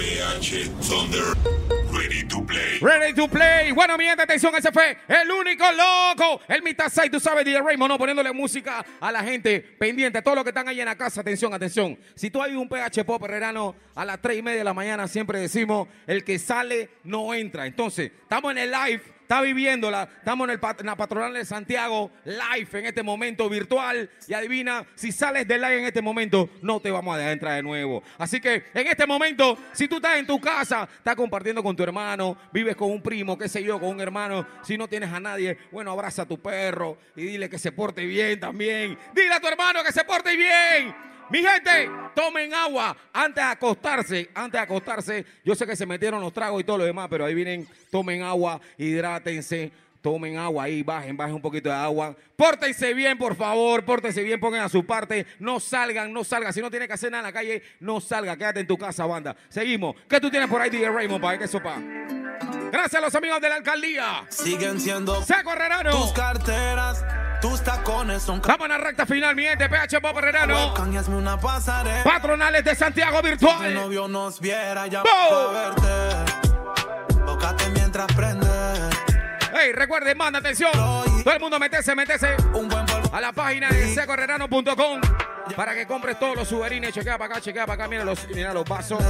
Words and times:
PH 0.00 0.70
Thunder. 0.80 1.36
Ready 1.92 2.24
to 2.26 2.42
play. 2.46 2.78
Ready 2.80 3.12
to 3.12 3.28
play. 3.28 3.70
Bueno, 3.72 3.98
mi 3.98 4.04
gente, 4.04 4.22
atención, 4.22 4.54
ese 4.54 4.72
fue 4.72 4.96
el 5.06 5.30
único 5.30 5.62
loco. 5.72 6.40
El 6.48 6.62
Mita 6.62 6.88
6, 6.88 7.10
tú 7.10 7.20
sabes, 7.20 7.44
DJ 7.44 7.60
Raymond, 7.60 7.90
¿no? 7.90 7.98
Poniéndole 7.98 8.32
música 8.32 8.82
a 8.98 9.12
la 9.12 9.22
gente 9.22 9.60
pendiente, 9.60 10.22
todos 10.22 10.36
los 10.36 10.44
que 10.44 10.50
están 10.50 10.66
ahí 10.68 10.80
en 10.80 10.86
la 10.86 10.96
casa. 10.96 11.20
Atención, 11.20 11.52
atención. 11.52 11.98
Si 12.14 12.30
tú 12.30 12.40
hay 12.42 12.54
un 12.54 12.66
PH 12.66 13.04
Pop 13.04 13.22
herrerano 13.24 13.76
a 13.94 14.06
las 14.06 14.22
3 14.22 14.38
y 14.38 14.42
media 14.42 14.58
de 14.60 14.64
la 14.64 14.72
mañana, 14.72 15.06
siempre 15.06 15.38
decimos, 15.38 15.86
el 16.06 16.24
que 16.24 16.38
sale 16.38 16.88
no 17.04 17.34
entra. 17.34 17.66
Entonces, 17.66 18.10
estamos 18.22 18.52
en 18.52 18.58
el 18.58 18.70
live 18.70 19.02
está 19.30 19.42
viviéndola. 19.42 20.08
Estamos 20.18 20.48
en, 20.48 20.54
el, 20.54 20.60
la 20.84 20.96
patronal 20.96 21.32
de 21.32 21.44
Santiago, 21.44 22.10
live 22.24 22.80
en 22.80 22.86
este 22.86 23.04
momento 23.04 23.48
virtual. 23.48 24.10
Y 24.26 24.34
adivina, 24.34 24.84
si 24.96 25.12
sales 25.12 25.46
de 25.46 25.56
live 25.56 25.78
en 25.78 25.84
este 25.84 26.02
momento, 26.02 26.50
no 26.62 26.80
te 26.80 26.90
vamos 26.90 27.14
a 27.14 27.18
dejar 27.18 27.34
entrar 27.34 27.54
de 27.54 27.62
nuevo. 27.62 28.02
Así 28.18 28.40
que 28.40 28.64
en 28.74 28.88
este 28.88 29.06
momento, 29.06 29.56
si 29.70 29.86
tú 29.86 29.96
estás 29.96 30.16
en 30.16 30.26
tu 30.26 30.40
casa, 30.40 30.88
estás 30.96 31.14
compartiendo 31.14 31.62
con 31.62 31.76
tu 31.76 31.84
hermano, 31.84 32.36
vives 32.52 32.74
con 32.74 32.90
un 32.90 33.00
primo, 33.00 33.38
qué 33.38 33.48
sé 33.48 33.62
yo, 33.62 33.78
con 33.78 33.90
un 33.90 34.00
hermano, 34.00 34.44
si 34.64 34.76
no 34.76 34.88
tienes 34.88 35.12
a 35.12 35.20
nadie, 35.20 35.56
bueno, 35.70 35.92
abraza 35.92 36.22
a 36.22 36.26
tu 36.26 36.40
perro 36.40 36.98
y 37.14 37.22
dile 37.22 37.48
que 37.48 37.60
se 37.60 37.70
porte 37.70 38.04
bien 38.06 38.40
también. 38.40 38.98
Dile 39.14 39.32
a 39.32 39.40
tu 39.40 39.46
hermano 39.46 39.84
que 39.84 39.92
se 39.92 40.02
porte 40.02 40.36
bien. 40.36 41.09
Mi 41.30 41.38
gente, 41.38 41.88
tomen 42.14 42.52
agua 42.52 42.96
antes 43.12 43.44
de 43.44 43.50
acostarse. 43.50 44.30
Antes 44.34 44.58
de 44.58 44.64
acostarse, 44.64 45.26
yo 45.44 45.54
sé 45.54 45.64
que 45.64 45.76
se 45.76 45.86
metieron 45.86 46.20
los 46.20 46.32
tragos 46.32 46.60
y 46.60 46.64
todo 46.64 46.78
lo 46.78 46.84
demás, 46.84 47.06
pero 47.08 47.24
ahí 47.24 47.34
vienen, 47.34 47.68
tomen 47.88 48.22
agua, 48.22 48.60
hidrátense, 48.76 49.70
tomen 50.00 50.36
agua 50.36 50.64
ahí, 50.64 50.82
bajen, 50.82 51.16
bajen 51.16 51.36
un 51.36 51.40
poquito 51.40 51.68
de 51.68 51.76
agua. 51.76 52.16
Pórtense 52.34 52.92
bien, 52.94 53.16
por 53.16 53.36
favor, 53.36 53.84
pórtense 53.84 54.24
bien, 54.24 54.40
pongan 54.40 54.62
a 54.62 54.68
su 54.68 54.84
parte. 54.84 55.24
No 55.38 55.60
salgan, 55.60 56.12
no 56.12 56.24
salgan. 56.24 56.52
Si 56.52 56.60
no 56.60 56.68
tienes 56.68 56.88
que 56.88 56.94
hacer 56.94 57.12
nada 57.12 57.20
en 57.20 57.26
la 57.26 57.32
calle, 57.32 57.62
no 57.78 58.00
salga, 58.00 58.36
quédate 58.36 58.60
en 58.60 58.66
tu 58.66 58.76
casa, 58.76 59.06
banda. 59.06 59.36
Seguimos. 59.48 59.94
¿Qué 60.08 60.18
tú 60.20 60.30
tienes 60.30 60.48
por 60.48 60.60
ahí, 60.60 60.68
DJ 60.68 60.90
Raymond, 60.90 61.22
para 61.22 61.38
que 61.38 61.46
sopa? 61.46 61.80
Gracias 62.70 62.94
a 62.94 63.00
los 63.00 63.14
amigos 63.14 63.40
de 63.40 63.48
la 63.48 63.56
alcaldía. 63.56 64.24
Siguen 64.28 64.80
siendo 64.80 65.22
Seco 65.22 65.52
Herrerano. 65.52 65.90
tus 65.90 66.12
carteras, 66.12 67.04
tus 67.40 67.62
tacones 67.62 68.22
son 68.22 68.36
Estamos 68.36 68.66
en 68.66 68.68
la 68.70 68.78
recta 68.78 69.06
final, 69.06 69.34
mi 69.34 69.42
gente, 69.42 69.68
PH 69.68 70.00
Pop 70.00 70.16
Herrerano. 70.18 70.74
Una. 71.08 71.38
Patronales 72.04 72.64
de 72.64 72.74
Santiago 72.74 73.20
Virtual. 73.22 73.74
novio 73.74 74.06
nos 74.08 74.40
viera 74.40 74.86
ya 74.86 75.02
para 75.02 75.72
verte. 75.74 76.32
Tócate 77.26 77.68
mientras 77.70 78.06
prende. 78.14 78.46
Hey, 79.52 79.72
recuerden, 79.72 80.16
manda 80.16 80.38
atención. 80.38 80.70
Todo 80.72 81.34
el 81.34 81.40
mundo 81.40 81.58
metese, 81.58 81.94
metese 81.94 82.36
Un 82.54 82.68
buen 82.68 82.86
a 83.12 83.20
la 83.20 83.32
página 83.32 83.68
de 83.68 83.92
secoherrerano.com 83.94 85.00
para 85.56 85.74
que 85.74 85.86
compres 85.86 86.18
todos 86.18 86.36
los 86.36 86.48
suberines. 86.48 86.94
Chequea 86.94 87.18
para 87.18 87.32
acá, 87.34 87.40
chequea 87.40 87.66
para 87.66 87.82
acá. 87.82 87.88
Mira 87.88 88.04
los, 88.04 88.28
mira 88.28 88.54
los 88.54 88.64
vasos. 88.64 89.02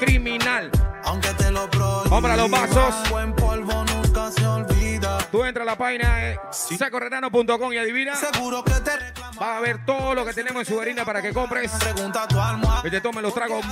Criminal. 0.00 0.70
Aunque 1.12 1.28
te 1.34 1.50
lo 1.50 1.68
prohíba. 1.68 2.08
Compra 2.08 2.36
los 2.38 2.50
vasos. 2.50 3.10
Buen 3.10 3.36
polvo 3.36 3.84
nunca 3.84 4.30
se 4.30 4.46
olvida. 4.46 5.18
Tú 5.30 5.44
entras 5.44 5.66
a 5.68 5.70
la 5.72 5.76
página 5.76 6.16
de 6.16 6.40
secoherrerano.com 6.50 7.70
y 7.70 7.76
adivina. 7.76 8.16
Seguro 8.16 8.64
que 8.64 8.72
te 8.80 8.96
reclama. 8.96 9.38
Va 9.38 9.58
a 9.58 9.60
ver 9.60 9.84
todo 9.84 10.14
lo 10.14 10.24
que 10.24 10.32
tenemos 10.32 10.66
en 10.66 10.74
suberina 10.74 11.04
para 11.04 11.20
que 11.20 11.34
compres. 11.34 11.70
Pregunta 11.72 12.22
a 12.22 12.28
tu 12.28 12.40
almohada. 12.40 12.88
Y 12.88 12.90
te 12.90 13.02
tomen 13.02 13.22
los 13.22 13.34
tragos 13.34 13.62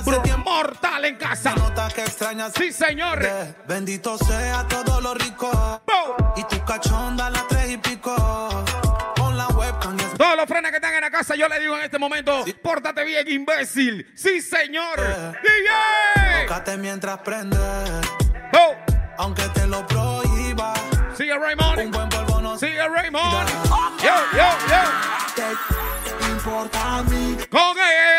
mortal 0.45 1.05
en 1.05 1.15
casa. 1.15 1.55
Nota 1.55 1.87
que 1.87 2.01
extrañas. 2.01 2.53
Sí, 2.55 2.71
señor. 2.71 3.27
Bendito 3.67 4.19
sea 4.19 4.67
todo 4.67 5.01
lo 5.01 5.15
rico. 5.15 5.49
¡Boom! 5.87 6.33
Y 6.35 6.43
tu 6.43 6.63
cachonda 6.63 7.25
a 7.25 7.29
las 7.31 7.47
tres 7.47 7.71
y 7.71 7.77
pico. 7.77 8.13
Los 10.41 10.47
frenes 10.49 10.71
que 10.71 10.77
están 10.77 10.93
en 10.95 11.01
la 11.01 11.11
casa, 11.11 11.35
yo 11.35 11.47
le 11.47 11.59
digo 11.59 11.77
en 11.77 11.83
este 11.83 11.99
momento, 11.99 12.43
pórtate 12.63 13.03
bien, 13.03 13.27
imbécil. 13.29 14.11
Sí, 14.15 14.41
señor. 14.41 14.99
DJ. 14.99 16.47
Tócate 16.47 16.77
mientras 16.77 17.19
prende. 17.19 17.57
Oh, 18.53 18.75
Aunque 19.19 19.43
te 19.49 19.67
lo 19.67 19.85
prohíba. 19.85 20.73
sigue 21.15 21.35
Un 21.35 21.43
Raymond. 21.43 21.93
buen 21.95 22.09
polvo 22.09 22.41
no 22.41 22.57
Sigue 22.57 22.87
Raymond. 22.87 23.49
Yo, 24.01 24.15
yo, 24.33 24.49
yo. 24.67 25.45
te 26.19 26.25
importa 26.31 26.97
a 26.97 27.03
mí. 27.03 27.37
Con 27.51 27.77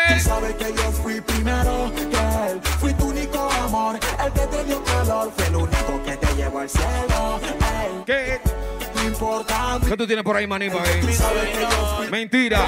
él. 0.09 0.21
Sabes 0.21 0.55
que 0.55 0.73
yo 0.73 0.91
fui 0.93 1.19
primero 1.19 1.91
que 1.93 2.03
él. 2.03 2.61
Fui 2.79 2.93
tu 2.93 3.07
único 3.09 3.51
amor, 3.51 3.99
el 4.25 4.31
que 4.31 4.47
te 4.47 4.63
dio 4.63 4.81
calor. 4.85 5.29
Fue 5.35 5.47
el 5.47 5.55
único 5.57 6.03
que 6.05 6.15
te 6.15 6.35
llevó 6.35 6.59
al 6.61 6.69
cielo. 6.69 7.39
Ey, 7.43 8.03
¿Qué? 8.05 8.41
¿Qué 9.87 9.97
tú 9.97 10.07
tienes 10.07 10.23
por 10.23 10.35
ahí, 10.35 10.47
fui 10.47 12.09
Mentira. 12.09 12.61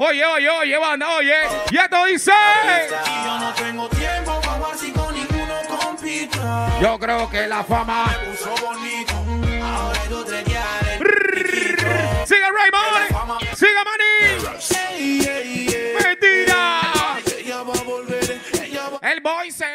Oye, 0.00 0.24
oye, 0.24 0.48
oye, 0.48 0.78
banda, 0.78 1.16
oye. 1.16 1.34
Y 1.70 1.76
esto 1.76 2.04
dice. 2.04 2.32
Yo 3.24 3.38
no 3.38 3.52
tengo 3.54 3.88
tiempo 3.88 4.40
para 4.40 4.52
jugar 4.52 4.76
si 4.78 4.92
con 4.92 5.14
ninguno 5.14 5.54
compito. 5.68 6.38
Yo 6.80 6.98
creo 6.98 7.28
que 7.28 7.46
la 7.46 7.64
fama. 7.64 8.16
Puso 8.24 8.54
bonito. 8.64 9.14
Ahora. 9.64 9.98
Sigue 12.26 12.48
Raymond. 12.50 13.40
Sigue 13.56 13.82
Manny. 13.84 14.12
Mentira. 16.02 16.82
Ella 17.38 17.62
va 17.62 17.72
a 17.72 17.82
volver. 17.82 18.40
Ella 18.62 18.88
va 18.90 18.98
El 19.10 19.20
boy 19.20 19.50
se. 19.50 19.66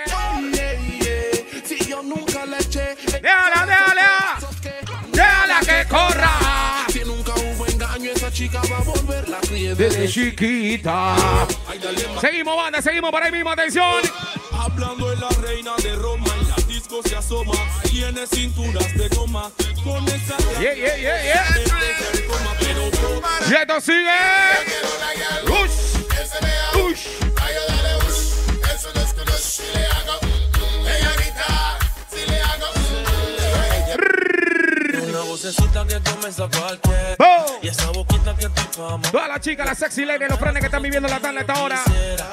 Si 1.65 1.85
yo 1.85 2.03
nunca 2.03 2.45
le 2.45 2.57
eché. 2.57 2.95
Déjala, 3.21 3.65
déjala. 3.65 3.72
Chica 8.33 8.61
va 8.69 8.77
a 8.77 8.81
volver 8.81 9.29
la 9.29 9.39
crié 9.39 9.75
Desde 9.75 10.07
chiquita. 10.07 11.15
Ay. 11.67 11.79
Seguimos, 12.19 12.55
banda, 12.55 12.81
seguimos 12.81 13.11
por 13.11 13.21
ahí 13.21 13.31
mismo. 13.31 13.51
Atención. 13.51 14.01
Hablando 14.51 15.09
de 15.09 15.17
la 15.17 15.29
reina 15.41 15.75
de 15.83 15.95
Roma, 15.95 16.25
en 16.39 16.49
la 16.49 16.55
disco 16.67 17.01
se 17.03 17.15
asoma. 17.15 17.53
Tiene 17.83 18.25
cinturas 18.25 18.91
de 18.97 19.07
goma, 19.09 19.51
con 19.83 20.07
esa 20.07 20.37
Yeah, 20.59 20.73
yeah, 20.73 20.97
yeah, 20.97 21.23
yeah. 21.23 21.45
coma, 22.27 22.55
pero 22.59 22.89
Y 23.49 23.53
esto 23.53 23.81
sigue. 23.81 24.19
Ush. 25.45 26.91
Ush. 26.91 27.72
Todas 38.75 39.27
las 39.27 39.39
chicas, 39.39 39.67
las 39.67 39.77
sexy 39.77 40.03
ladies, 40.03 40.29
los 40.29 40.39
frenes 40.39 40.59
que 40.59 40.65
están 40.65 40.81
viviendo 40.81 41.07
la 41.07 41.19
tarde 41.19 41.37
a 41.37 41.41
esta 41.41 41.61
hora. 41.61 41.83
Quisiera, 41.85 42.25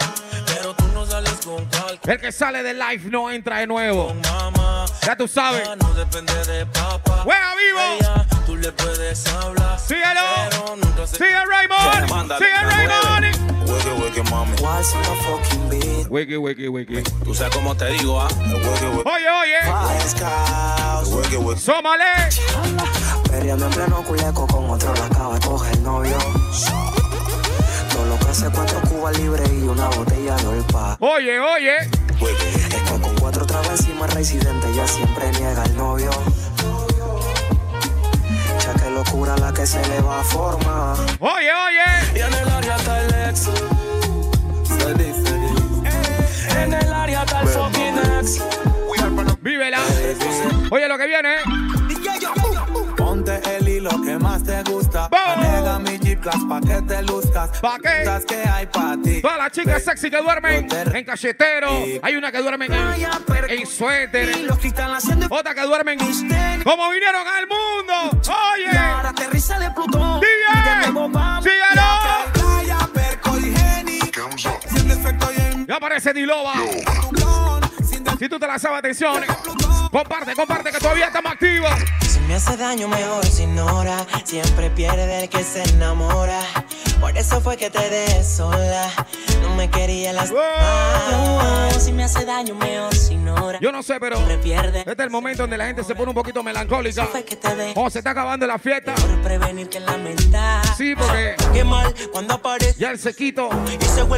Pero 0.46 0.74
tú 0.74 0.84
no 0.94 1.04
sales 1.04 1.34
con 1.44 1.66
cualquier 1.66 2.14
El 2.14 2.20
que 2.20 2.32
sale 2.32 2.62
de 2.62 2.72
live 2.72 3.10
no 3.10 3.30
entra 3.30 3.58
de 3.58 3.66
nuevo. 3.66 4.14
Ya 5.06 5.16
tú 5.16 5.28
sabes. 5.28 5.68
No 5.82 5.92
depende 5.92 6.32
de 6.46 6.64
papá. 6.66 7.20
Juega 7.24 7.54
vivo. 7.56 7.98
Tú 8.46 8.56
le 8.56 8.72
puedes 8.72 9.26
hablar. 9.34 9.78
Síguelo. 9.78 10.20
Sigue 11.06 11.44
Raymond. 11.44 12.32
Sigue 12.38 12.62
Raymond. 12.62 13.50
Wiki, 13.68 13.90
wiki, 14.02 14.22
mami. 14.30 14.56
What's 14.62 14.94
my 14.94 15.02
fucking 15.02 15.68
beat? 15.68 16.08
Wiki, 16.10 16.36
wiki, 16.38 16.68
wiki. 16.68 17.02
Tú 17.22 17.34
sabes 17.34 17.54
cómo 17.54 17.76
te 17.76 17.86
digo, 17.90 18.18
¿ah? 18.20 18.28
El 18.46 18.54
wiki, 18.54 18.86
wiki. 18.86 19.08
Oye, 19.08 19.30
oye. 19.30 19.60
Five 19.62 20.00
Perreando 23.40 23.64
en 23.64 23.72
pleno 23.72 24.04
culeco 24.04 24.46
con 24.46 24.68
otro 24.68 24.92
la 24.92 25.06
acaba 25.06 25.32
de 25.32 25.40
coger 25.46 25.80
novio. 25.80 26.18
Todo 27.90 28.04
lo 28.04 28.18
que 28.18 28.28
hace 28.28 28.50
cuatro 28.50 28.78
cubas 28.82 29.18
libres 29.18 29.50
y 29.50 29.62
una 29.62 29.88
botella 29.88 30.36
de 30.36 30.46
olpa. 30.46 30.98
Oye, 31.00 31.40
oye. 31.40 31.76
Estoy 31.78 33.00
con 33.00 33.14
cuatro 33.18 33.46
trabas 33.46 33.80
encima 33.80 34.06
residente, 34.08 34.68
ella 34.70 34.86
siempre 34.86 35.32
niega 35.32 35.62
al 35.62 35.74
novio. 35.74 36.10
Ya 38.62 38.74
que 38.74 38.90
locura 38.90 39.34
la 39.38 39.54
que 39.54 39.66
se 39.66 39.80
le 39.88 40.02
va 40.02 40.20
a 40.20 40.24
formar. 40.24 40.98
Oye, 41.20 41.50
oye. 41.50 42.16
Y 42.16 42.18
en 42.18 42.34
el 42.34 42.46
área 42.46 42.76
está 42.76 43.00
el 43.00 43.30
ex. 43.30 43.48
En 46.58 46.74
el 46.74 46.92
área 46.92 47.22
está 47.22 47.40
el 47.40 47.48
fucking 47.48 47.98
ex. 48.18 48.42
Vívela. 49.40 49.78
Oye, 50.70 50.88
lo 50.88 50.98
que 50.98 51.06
viene. 51.06 51.79
Hilo 53.80 54.02
que 54.02 54.18
más 54.18 54.44
te 54.44 54.62
gusta. 54.64 55.08
Vamos. 55.08 55.48
Nega 55.48 55.78
mi 55.78 55.98
Jeep 55.98 56.20
Class 56.20 56.40
pa' 56.46 56.60
que 56.60 56.82
te 56.82 57.02
luzcas. 57.02 57.60
¿Pa' 57.60 57.78
qué? 57.78 58.04
Las 58.04 58.26
que 58.26 58.34
hay 58.46 58.66
pa' 58.66 58.98
ti. 59.02 59.22
Todas 59.22 59.38
las 59.38 59.52
chicas 59.52 59.82
sexy 59.82 60.10
que 60.10 60.18
duermen 60.18 60.68
en 60.94 61.02
cachetero. 61.02 61.70
Hay 62.02 62.14
una 62.14 62.30
que 62.30 62.42
duermen 62.42 62.70
en, 62.70 63.06
en 63.48 63.66
suéter. 63.66 64.36
Y 64.36 64.42
los 64.42 64.58
que 64.58 64.68
están 64.68 64.90
haciendo 64.90 65.28
Otra 65.30 65.54
que 65.54 65.62
duermen 65.62 65.98
como 66.62 66.90
vinieron 66.90 67.26
al 67.26 67.46
mundo. 67.46 68.20
Oye. 68.52 68.76
Ahora 68.76 69.08
aterriza 69.08 69.58
de 69.58 69.70
Plutón. 69.70 70.20
En 75.56 75.66
Ya 75.66 75.76
aparece 75.76 76.12
Diloba. 76.12 76.52
Si 78.18 78.28
tú 78.28 78.38
te 78.38 78.46
la 78.46 78.58
sabes, 78.58 78.80
atención. 78.80 79.24
Comparte, 79.90 80.36
comparte 80.36 80.70
que 80.70 80.78
todavía 80.78 81.06
estamos 81.06 81.32
activos. 81.32 81.70
Si 82.08 82.20
me 82.20 82.34
hace 82.36 82.56
daño, 82.56 82.86
mejor 82.86 83.26
se 83.26 83.42
ignora. 83.42 84.06
Siempre 84.24 84.70
pierde 84.70 85.24
el 85.24 85.28
que 85.28 85.42
se 85.42 85.64
enamora. 85.64 86.40
Por 87.00 87.16
eso 87.16 87.40
fue 87.40 87.56
que 87.56 87.70
te 87.70 87.88
dejé 87.90 88.22
sola. 88.24 88.88
No 89.42 89.54
me 89.54 89.70
quería 89.70 90.12
las. 90.12 90.32
Si 91.82 91.92
me 91.92 92.04
hace 92.04 92.24
daño, 92.26 92.54
mejor 92.54 92.94
si 92.94 93.14
ignora. 93.14 93.58
Yo 93.60 93.72
no 93.72 93.82
sé, 93.82 93.98
pero 93.98 94.18
este 94.18 94.90
es 94.92 94.98
el 94.98 95.10
momento 95.10 95.42
donde 95.44 95.56
la 95.56 95.66
gente 95.66 95.82
se 95.82 95.94
pone 95.94 96.10
un 96.10 96.14
poquito 96.14 96.42
melancólica. 96.42 97.08
Que 97.24 97.72
O 97.74 97.88
se 97.90 97.98
está 97.98 98.10
acabando 98.10 98.46
la 98.46 98.58
fiesta. 98.58 98.94
por 98.94 99.22
prevenir 99.22 99.68
que 99.68 99.80
lamentar. 99.80 100.62
Sí, 100.76 100.94
porque 100.96 101.36
Qué 101.52 101.64
mal 101.64 101.92
cuando 102.12 102.34
aparece 102.34 102.74
ya 102.78 102.90
el 102.90 102.98
sequito 102.98 103.48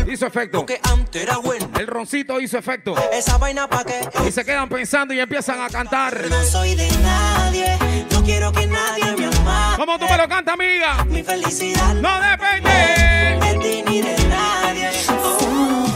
hizo 0.08 0.26
efecto. 0.26 0.67
que 0.67 0.81
antes 0.82 1.23
era 1.23 1.37
bueno. 1.38 1.70
El 1.78 1.87
roncito 1.87 2.40
hizo 2.40 2.58
efecto. 2.58 2.94
Esa 3.12 3.38
vaina 3.38 3.69
pa' 3.69 3.85
qué. 3.85 4.00
Y 4.26 4.32
se 4.32 4.44
quedan 4.44 4.69
pensando 4.69 5.14
y 5.14 5.20
empiezan 5.20 5.61
a 5.61 5.69
cantar. 5.69 6.28
No 6.28 6.43
soy 6.44 6.75
de 6.75 6.90
nadie. 6.99 7.78
No 8.22 8.26
quiero 8.28 8.52
que 8.52 8.66
nadie 8.69 9.16
me 9.16 9.26
amara. 9.36 9.76
¿Cómo 9.76 9.98
tú 9.98 10.06
me 10.08 10.16
lo 10.16 10.28
cantas, 10.28 10.54
amiga? 10.54 11.04
Mi 11.06 11.24
felicidad 11.24 11.92
No 11.94 12.20
depende. 12.20 12.70
de 12.70 13.58
ti 13.60 13.82
ni 13.90 14.00
de 14.00 14.16
nadie. 14.28 14.90
Oh. 15.08 15.86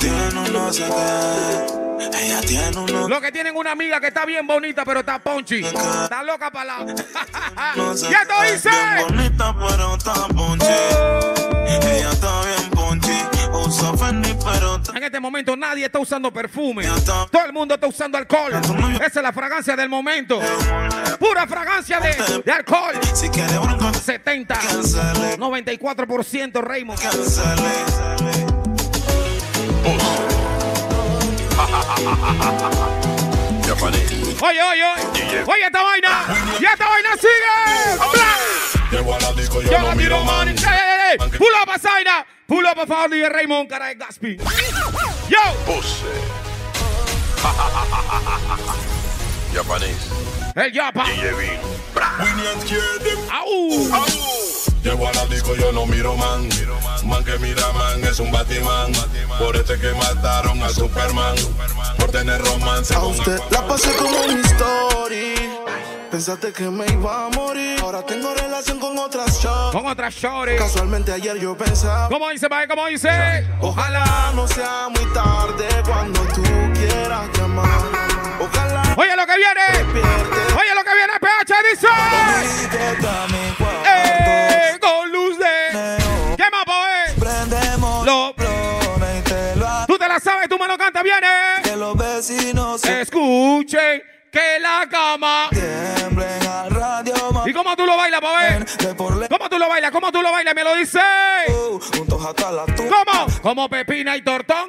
Tiene 0.00 0.40
un 0.40 0.52
no 0.52 0.72
sé 0.72 0.82
qué. 0.82 2.18
Ella 2.18 2.40
tiene 2.40 2.76
uno. 2.76 3.08
Lo 3.08 3.20
que 3.20 3.30
tienen 3.30 3.56
una 3.56 3.70
amiga 3.70 4.00
que 4.00 4.08
está 4.08 4.24
bien 4.26 4.44
bonita, 4.44 4.84
pero 4.84 5.00
está 5.00 5.20
ponchi. 5.20 5.64
Está 5.64 6.24
loca 6.24 6.50
para 6.50 6.64
la. 6.84 6.94
No 7.76 7.96
sé 7.96 8.10
¡Ya 8.10 8.22
te 8.26 8.34
qué. 8.48 8.54
hice! 8.56 8.68
Bien 8.68 9.06
bonita, 9.08 9.54
pero 9.56 9.94
está 9.94 10.14
ponche. 10.34 10.66
Ella 11.68 12.10
está 12.10 12.40
bien 12.42 12.70
ponche. 12.70 13.12
Usa 13.52 13.96
Fendi, 13.96 14.34
pero 14.44 14.76
está. 14.76 14.96
En 14.98 15.04
este 15.04 15.20
momento 15.20 15.56
nadie 15.56 15.84
está 15.84 16.00
usando 16.00 16.32
perfume. 16.32 16.84
Todo 17.04 17.44
el 17.46 17.52
mundo 17.52 17.74
está 17.74 17.86
usando 17.86 18.18
alcohol. 18.18 18.52
Esa 18.96 19.20
es 19.20 19.22
la 19.22 19.32
fragancia 19.32 19.76
del 19.76 19.88
momento. 19.88 20.40
Pura 21.18 21.46
fragancia 21.46 22.00
de, 22.00 22.42
de 22.44 22.52
alcohol. 22.52 22.94
Si 23.14 23.28
quiere 23.28 23.58
bronca, 23.58 23.92
70, 23.92 24.54
cancele. 24.58 25.38
94% 25.38 26.60
Raymond. 26.62 26.98
Cancele. 27.00 28.82
Oye, 34.42 34.62
oye, 34.62 34.84
oye. 34.84 35.44
Oye, 35.46 35.66
esta 35.66 35.82
vaina. 35.82 36.24
Y 36.60 36.64
esta 36.64 36.88
vaina 36.88 37.10
sigue. 37.16 37.52
Yo 38.92 39.62
Yo 39.62 39.78
la 39.82 39.94
miro 39.94 40.24
man. 40.24 40.46
man. 40.46 40.48
Ey, 40.48 40.54
ey, 40.64 41.18
ey. 41.20 41.38
Pull 41.38 41.54
up 41.62 41.70
a 41.70 41.78
Zaina. 41.78 42.26
Pull 42.46 42.66
up 42.66 42.78
a 42.78 42.86
favor 42.86 43.10
de 43.10 43.28
Raymond, 43.28 43.68
cara 43.68 43.86
de 43.88 43.94
Gaspi. 43.94 44.36
Yo. 45.28 45.38
Japanese. 49.52 50.08
El 50.54 50.72
Yapa. 50.72 51.04
DJ 51.04 52.60
scared 52.60 53.02
them. 53.02 53.18
Au. 53.30 54.06
Llego 54.82 55.06
a 55.08 55.12
la 55.12 55.26
disco, 55.26 55.54
yo 55.54 55.72
no 55.72 55.86
miro 55.86 56.16
man. 56.16 56.48
Man 57.04 57.24
que 57.24 57.38
mira 57.38 57.72
man 57.72 58.02
es 58.04 58.18
un 58.20 58.30
Batman. 58.32 58.92
Por 59.38 59.56
este 59.56 59.78
que 59.78 59.92
mataron 59.94 60.62
a 60.62 60.68
Superman. 60.68 61.36
Por 61.98 62.10
tener 62.10 62.40
romance 62.42 62.94
A 62.94 63.00
con 63.00 63.10
usted 63.12 63.34
Aquaman. 63.34 63.52
la 63.52 63.66
pasé 63.68 63.92
como 63.96 64.18
un 64.22 64.40
story. 64.40 65.34
Pensaste 66.10 66.52
que 66.52 66.64
me 66.64 66.86
iba 66.86 67.26
a 67.26 67.28
morir. 67.30 67.80
Ahora 67.80 68.04
tengo 68.04 68.34
relación 68.34 68.78
con 68.78 68.98
otras 68.98 69.40
shows. 69.40 69.72
Con 69.74 69.86
otra 69.86 70.10
shorty. 70.10 70.56
Casualmente 70.56 71.12
ayer 71.12 71.38
yo 71.38 71.56
pensaba. 71.56 72.08
¿Cómo 72.08 72.28
dice, 72.30 72.48
Mae? 72.48 72.68
¿Cómo 72.68 72.86
dice? 72.86 73.46
Ojalá 73.60 74.32
no 74.34 74.46
sea 74.48 74.88
muy 74.90 75.12
tarde 75.14 75.66
cuando 75.86 76.20
tú 76.34 76.42
quieras 76.74 77.28
llamar. 77.38 78.11
Oye 78.96 79.16
lo 79.16 79.26
que 79.26 79.36
viene. 79.36 80.02
Oye 80.58 80.74
lo 80.74 80.84
que 80.84 80.94
viene, 80.94 81.12
PH 81.20 81.54
dice. 81.70 81.86
¡Eh! 83.86 84.78
Con 84.80 85.10
luz 85.12 85.38
de. 85.38 86.36
¿Qué 86.36 86.44
más, 86.50 86.64
poe? 86.64 87.14
Prendemos 87.18 88.06
Lo. 88.06 88.34
Tú 89.86 89.98
te 89.98 90.08
la 90.08 90.20
sabes, 90.20 90.48
tú 90.48 90.58
me 90.58 90.66
lo 90.68 90.76
cantas, 90.78 91.02
viene. 91.02 91.28
Que 91.62 91.76
los 91.76 91.96
vecinos 91.96 92.80
se 92.80 93.02
Escuchen 93.02 94.02
que 94.30 94.58
la 94.60 94.86
cama. 94.90 95.48
tiemblen 95.50 96.46
al 96.46 96.70
radio. 96.70 97.14
¿Y 97.46 97.52
cómo 97.52 97.76
tú 97.76 97.84
lo 97.86 97.96
bailas, 97.96 98.20
poe? 98.20 98.60
Le- 99.20 99.28
¿Cómo 99.28 99.48
tú 99.50 99.58
lo 99.58 99.68
bailas? 99.68 99.90
¿Cómo 99.90 100.10
tú 100.12 100.22
lo 100.22 100.32
bailas? 100.32 100.54
Me 100.54 100.64
lo 100.64 100.74
dice. 100.74 101.00
Juntos 101.96 102.24
hasta 102.24 102.50
la 102.52 102.64
tumba. 102.66 102.96
¿Cómo? 103.04 103.26
Como 103.42 103.68
Pepina 103.68 104.16
y 104.16 104.22
Tortón. 104.22 104.68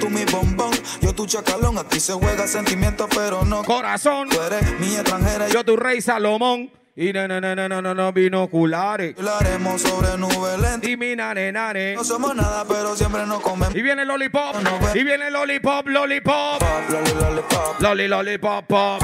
Tú 0.00 0.08
mi 0.10 0.24
bombón, 0.24 0.70
yo 1.00 1.12
tu 1.14 1.26
chacalón. 1.26 1.78
Aquí 1.78 2.00
se 2.00 2.12
juega 2.12 2.46
sentimiento, 2.46 3.08
pero 3.08 3.44
no. 3.44 3.64
Corazón. 3.64 4.28
Tú 4.28 4.40
eres 4.40 4.62
mi 4.78 4.94
extranjera 4.94 5.48
Yo 5.48 5.64
tu 5.64 5.76
rey 5.76 6.00
Salomón. 6.00 6.70
Y 7.00 7.12
no, 7.12 7.28
no, 7.28 7.40
no, 7.40 7.54
no, 7.54 7.68
no, 7.68 7.80
no, 7.80 7.94
no, 7.94 8.12
binoculares. 8.12 9.14
hablaremos 9.16 9.80
sobre 9.80 10.18
nubes 10.18 10.58
lentas. 10.58 10.90
Y 10.90 10.96
mi 10.96 11.14
nane, 11.14 11.52
nane. 11.52 11.94
No 11.94 12.02
somos 12.02 12.34
nada, 12.34 12.64
pero 12.68 12.96
siempre 12.96 13.24
nos 13.24 13.40
comemos. 13.40 13.72
Y 13.76 13.82
viene 13.82 14.02
el 14.02 14.08
lollipop. 14.08 14.56
Y 14.94 15.04
viene 15.04 15.28
el 15.28 15.32
lollipop, 15.32 15.86
lollipop. 15.86 16.58
Pop, 16.58 16.90
loli, 16.90 17.12
lollipop, 17.14 17.80
Lolly, 17.80 18.08
lollipop, 18.08 18.66
pop. 18.66 19.02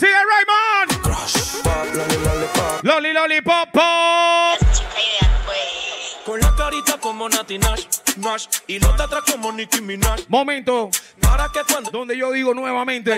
Sigue 0.00 0.12
Raymond. 0.12 1.02
crush. 1.02 1.62
Pop, 1.62 1.94
loli, 1.94 2.24
lollipop. 2.24 2.82
Lolly, 2.82 3.12
lollipop, 3.12 3.70
pop. 3.72 4.61
Como 7.02 7.28
Nati 7.28 7.58
Nash, 7.58 7.84
Nash. 8.18 8.46
Y 8.68 8.78
los 8.78 8.96
de 8.96 9.02
atrás 9.02 9.24
como 9.30 9.50
Nicki 9.52 9.80
Minaj. 9.80 10.20
Momento 10.28 10.88
Para 11.20 11.48
que 11.48 11.60
cuando 11.68 11.90
donde 11.90 12.16
yo 12.16 12.30
digo 12.30 12.54
nuevamente. 12.54 13.12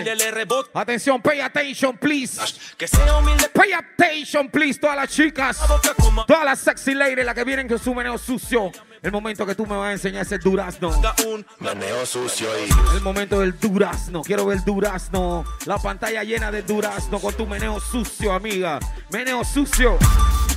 Atención, 0.72 1.20
pay 1.20 1.40
attention, 1.40 1.96
please. 1.98 2.40
que 2.78 2.88
sea 2.88 3.18
humilde. 3.18 3.48
Pay 3.52 3.72
attention, 3.72 4.48
please, 4.48 4.80
todas 4.80 4.96
las 4.96 5.10
chicas. 5.10 5.58
La 5.60 6.24
Todas 6.24 6.44
las 6.44 6.60
sexy 6.60 6.94
ladies, 6.94 7.24
las 7.26 7.34
que 7.34 7.44
vienen 7.44 7.68
con 7.68 7.78
su 7.78 7.94
meneo 7.94 8.16
sucio. 8.16 8.72
El 9.02 9.12
momento 9.12 9.44
que 9.44 9.54
tú 9.54 9.66
me 9.66 9.76
vas 9.76 9.88
a 9.88 9.92
enseñar 9.92 10.22
ese 10.22 10.38
durazno. 10.38 10.90
da 11.02 11.14
un 11.26 11.44
Meneo 11.60 12.06
sucio 12.06 12.48
y 12.58 12.96
El 12.96 13.02
momento 13.02 13.40
del 13.40 13.58
durazno. 13.60 14.22
Quiero 14.22 14.46
ver 14.46 14.64
durazno. 14.64 15.44
La 15.66 15.76
pantalla 15.76 16.24
llena 16.24 16.50
de 16.50 16.62
durazno 16.62 17.20
con 17.20 17.34
tu 17.34 17.46
meneo 17.46 17.78
sucio, 17.80 18.32
amiga. 18.32 18.78
Meneo 19.10 19.44
sucio. 19.44 19.98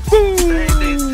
Uh, 0.09 1.11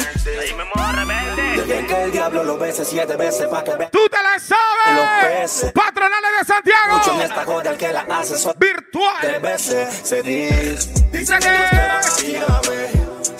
Dejen 1.55 1.87
que 1.87 2.03
el 2.03 2.11
diablo 2.11 2.43
lo 2.43 2.57
bese 2.57 2.85
siete 2.85 3.15
veces 3.15 3.47
pa' 3.47 3.63
que 3.63 3.75
vea 3.75 3.89
¡Tú 3.89 4.07
te 4.09 4.17
la 4.17 4.33
Los 4.33 4.43
sabes! 4.43 5.71
Patronales 5.73 6.31
de 6.31 6.37
mucho 6.37 6.41
en 6.41 6.45
Santiago. 6.45 7.23
esta 7.23 7.45
joda 7.45 7.71
el 7.71 7.77
que 7.77 7.93
la 7.93 8.01
hace 8.09 8.35
de 8.35 8.53
Virtual. 8.57 9.41
veces 9.41 10.01
se 10.03 10.21
dice 10.21 10.93
Dice 11.11 11.35
que. 11.39 12.93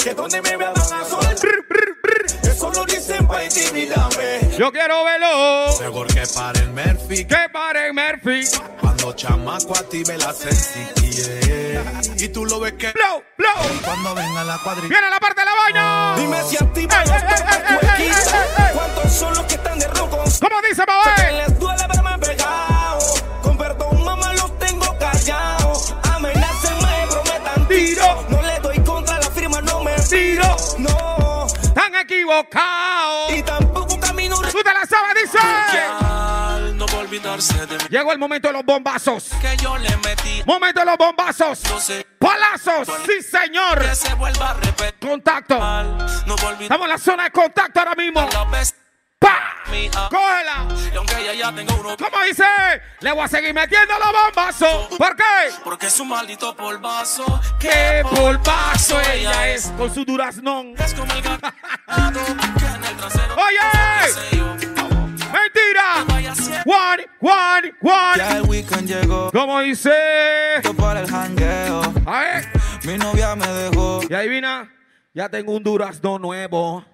Que 0.04 0.14
donde 0.14 0.42
me 0.42 0.58
vean 0.58 0.74
van 0.74 1.02
a 1.02 1.06
sonar 1.06 1.36
Brr, 1.40 1.66
brr, 1.70 1.98
brr. 2.02 2.26
Eso 2.50 2.72
lo 2.72 2.86
dicen 2.86 3.28
pa' 3.28 3.44
intimidarme 3.44 4.40
Yo 4.58 4.72
quiero 4.72 5.04
verlo. 5.04 5.80
Mejor 5.80 6.08
que 6.08 6.24
para 6.36 6.60
el 6.60 6.70
Murphy. 6.72 7.26
Que 7.26 7.50
pare 7.52 7.94
Murphy. 7.94 8.46
Cuando 8.82 9.14
chamaco 9.14 9.74
active 9.76 10.18
la 10.18 10.34
sensi. 10.34 11.53
Y 12.18 12.28
tú 12.30 12.46
lo 12.46 12.60
ves 12.60 12.74
que 12.74 12.92
Blow, 12.92 13.24
blow. 13.38 13.82
cuando 13.84 14.14
venga 14.16 14.44
la 14.44 14.58
cuadrilla. 14.60 14.88
Viene 14.90 15.10
la 15.10 15.20
parte 15.20 15.42
de 15.42 15.46
la 15.46 15.54
vaina. 15.56 16.16
Dime 16.18 16.44
si 16.44 16.56
a 16.58 16.72
ti 16.74 16.88
te 16.88 16.96
Ey, 16.96 17.02
ey, 17.02 17.14
ey, 17.14 17.36
toca 17.36 17.56
ey, 17.56 17.64
tu 17.68 17.74
ey, 17.74 17.90
ey, 17.98 18.08
equipo. 18.12 18.30
ey, 18.30 18.66
ey. 18.68 18.74
¿Cuántos 18.74 19.12
son 19.14 19.34
los 19.36 19.46
que 19.46 19.56
están 19.56 19.80
de 19.80 19.88
roncos? 19.88 20.40
¿Cómo 20.40 20.62
dice, 20.70 20.84
Mabel? 20.86 21.38
les 21.38 21.60
duele 21.60 21.84
verme 21.88 22.18
pegado. 22.20 23.00
Con 23.42 23.58
perdón, 23.58 24.04
mamá, 24.04 24.34
los 24.34 24.58
tengo 24.60 24.98
callados. 24.98 25.94
Amenacen, 26.14 26.76
me 26.78 27.08
prometan 27.10 27.68
Tiro. 27.68 28.26
No 28.30 28.42
le 28.42 28.60
doy 28.60 28.80
contra 28.84 29.20
la 29.20 29.30
firma, 29.32 29.62
no 29.62 29.84
me 29.84 29.96
Tiro. 29.96 30.56
No. 30.78 31.48
Están 31.48 31.96
equivocados. 31.96 33.32
Y 33.34 33.42
tampoco 33.44 34.00
camino 34.00 34.38
Tú 34.52 34.62
te 34.64 34.74
la 34.74 34.86
sabes, 34.86 35.24
dice. 35.24 35.40
Olvidarse 37.14 37.68
de 37.68 37.78
mí. 37.78 37.84
Llegó 37.92 38.12
el 38.12 38.18
momento 38.18 38.48
de 38.48 38.54
los 38.54 38.66
bombazos. 38.66 39.30
Que 39.40 39.56
yo 39.58 39.78
le 39.78 39.96
metí. 39.98 40.42
Momento 40.48 40.80
de 40.80 40.86
los 40.88 40.98
bombazos. 40.98 41.62
No 41.70 41.80
sé 41.80 42.08
Palazos. 42.18 42.88
Sí, 43.06 43.22
señor. 43.22 43.80
que 43.88 43.94
se 43.94 44.14
vuelva 44.16 44.50
a 44.50 44.54
repetir. 44.56 45.10
Contacto. 45.10 45.62
Al 45.62 45.96
no 46.26 46.36
va 46.38 46.44
a 46.44 46.48
olvidar 46.48 46.64
Estamos 46.64 46.86
en 46.86 46.90
la 46.90 46.98
zona 46.98 47.24
de 47.26 47.32
contacto 47.32 47.80
ahora 47.80 47.94
mismo. 47.94 48.28
¡Cógela! 50.10 50.68
Y 51.34 51.38
ya 51.38 51.50
uno. 51.50 51.96
¿Cómo 51.98 52.24
dice? 52.28 52.46
Le 53.02 53.12
voy 53.12 53.24
a 53.24 53.28
seguir 53.28 53.54
metiendo 53.54 53.94
los 54.00 54.12
bombazos. 54.12 54.98
¿Por 54.98 55.16
qué? 55.16 55.24
Porque 55.64 55.88
es 55.88 56.00
un 56.00 56.10
maldito 56.10 56.56
polvazo. 56.56 57.42
¡Qué 57.60 58.04
polvazo 58.10 59.00
ella 59.02 59.50
es! 59.50 59.68
Con 59.78 59.94
su 59.94 60.04
duraznón. 60.04 60.74
Es 60.80 60.94
como 60.96 61.14
el 61.14 61.22
gato 61.22 61.54
que 62.58 62.66
en 62.66 62.84
el 62.84 62.98
trasero. 62.98 63.36
¡Oye! 63.36 64.73
¡Mentira! 65.34 66.06
One, 66.66 67.06
one, 67.20 67.74
one. 67.82 68.18
Ya 68.18 68.38
el 68.38 68.44
weekend 68.44 68.88
llegó. 68.88 69.32
¿Cómo 69.32 69.60
dice? 69.62 69.92
Yo 70.64 70.74
para 70.76 71.02
el 71.02 71.08
jangueo. 71.10 71.82
A 72.06 72.20
ver. 72.20 72.46
Mi 72.86 72.98
novia 72.98 73.36
me 73.36 73.48
dejó. 73.48 74.02
Y 74.08 74.14
adivina, 74.14 74.72
ya 75.14 75.30
tengo 75.30 75.54
un 75.54 75.64
durazno 75.64 76.20
nuevo. 76.20 76.86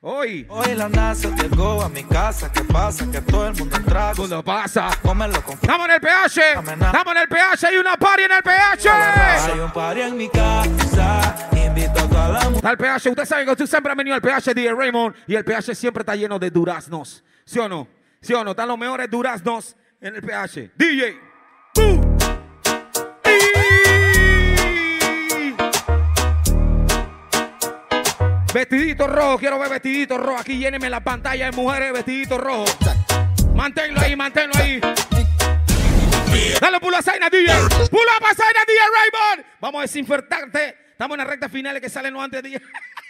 Hoy, 0.00 0.46
Hoy 0.50 0.74
la 0.74 0.88
NASA 0.88 1.28
llegó 1.34 1.82
a 1.82 1.88
mi 1.88 2.04
casa. 2.04 2.52
¿Qué 2.52 2.62
pasa? 2.62 3.10
Que 3.10 3.20
todo 3.20 3.48
el 3.48 3.54
mundo 3.54 3.76
entra. 3.76 4.12
¿cuándo 4.14 4.42
pasa? 4.42 4.90
Cómelo 5.02 5.42
con 5.42 5.54
Estamos 5.54 5.86
en 5.86 5.94
el 5.94 6.00
PH. 6.00 6.40
Estamos 6.52 7.14
en 7.14 7.22
el 7.22 7.28
PH. 7.28 7.66
Hay 7.66 7.76
una 7.76 7.96
party 7.96 8.22
en 8.22 8.32
el 8.32 8.42
PH. 8.42 8.90
Hay 8.90 9.58
un 9.60 9.72
party 9.72 10.00
en 10.02 10.16
mi 10.16 10.28
casa. 10.28 11.48
Invito 11.52 12.06
toda 12.08 12.28
la 12.28 12.40
Está 12.40 12.70
el 12.70 12.76
PH, 12.76 13.08
usted 13.10 13.24
sabe 13.24 13.44
que 13.44 13.50
usted 13.52 13.66
siempre 13.66 13.92
ha 13.92 13.94
venido 13.94 14.14
al 14.14 14.22
PH 14.22 14.54
de 14.54 14.74
Raymond 14.74 15.14
y 15.26 15.34
el 15.34 15.44
PH 15.44 15.74
siempre 15.74 16.02
está 16.02 16.14
lleno 16.14 16.38
de 16.38 16.50
duraznos. 16.50 17.24
¿Sí 17.44 17.58
o 17.58 17.68
no? 17.68 17.88
¿Sí 18.20 18.32
o 18.32 18.42
no? 18.42 18.52
Están 18.52 18.68
los 18.68 18.78
mejores 18.78 19.10
duraznos 19.10 19.76
en 20.00 20.16
el 20.16 20.22
PH. 20.22 20.70
DJ. 20.76 21.20
¡Y! 21.76 22.14
Vestidito 28.52 29.06
rojo, 29.06 29.38
quiero 29.38 29.58
ver 29.58 29.68
vestidito 29.68 30.16
rojo. 30.16 30.38
Aquí 30.38 30.58
lléneme 30.58 30.88
la 30.88 31.00
pantalla 31.00 31.50
de 31.50 31.52
mujeres 31.56 31.92
vestidito 31.92 32.38
rojo. 32.38 32.64
Manténlo 33.54 34.00
ahí, 34.00 34.16
manténlo 34.16 34.54
ahí. 34.56 34.80
Dale 36.60 36.80
pulo 36.80 36.96
a 36.96 37.02
Zaina 37.02 37.28
DJ. 37.28 37.52
Pulo 37.90 38.10
a 38.10 38.34
Zaina 38.34 38.60
DJ 38.66 38.78
Raymond. 38.94 39.46
Vamos 39.60 39.78
a 39.80 39.82
desinfectarte. 39.82 40.76
Estamos 40.92 41.16
en 41.16 41.18
la 41.18 41.30
recta 41.30 41.48
final 41.48 41.80
que 41.80 41.88
sale 41.88 42.10
no 42.10 42.22
antes 42.22 42.42
de 42.42 42.54
Está 42.54 42.68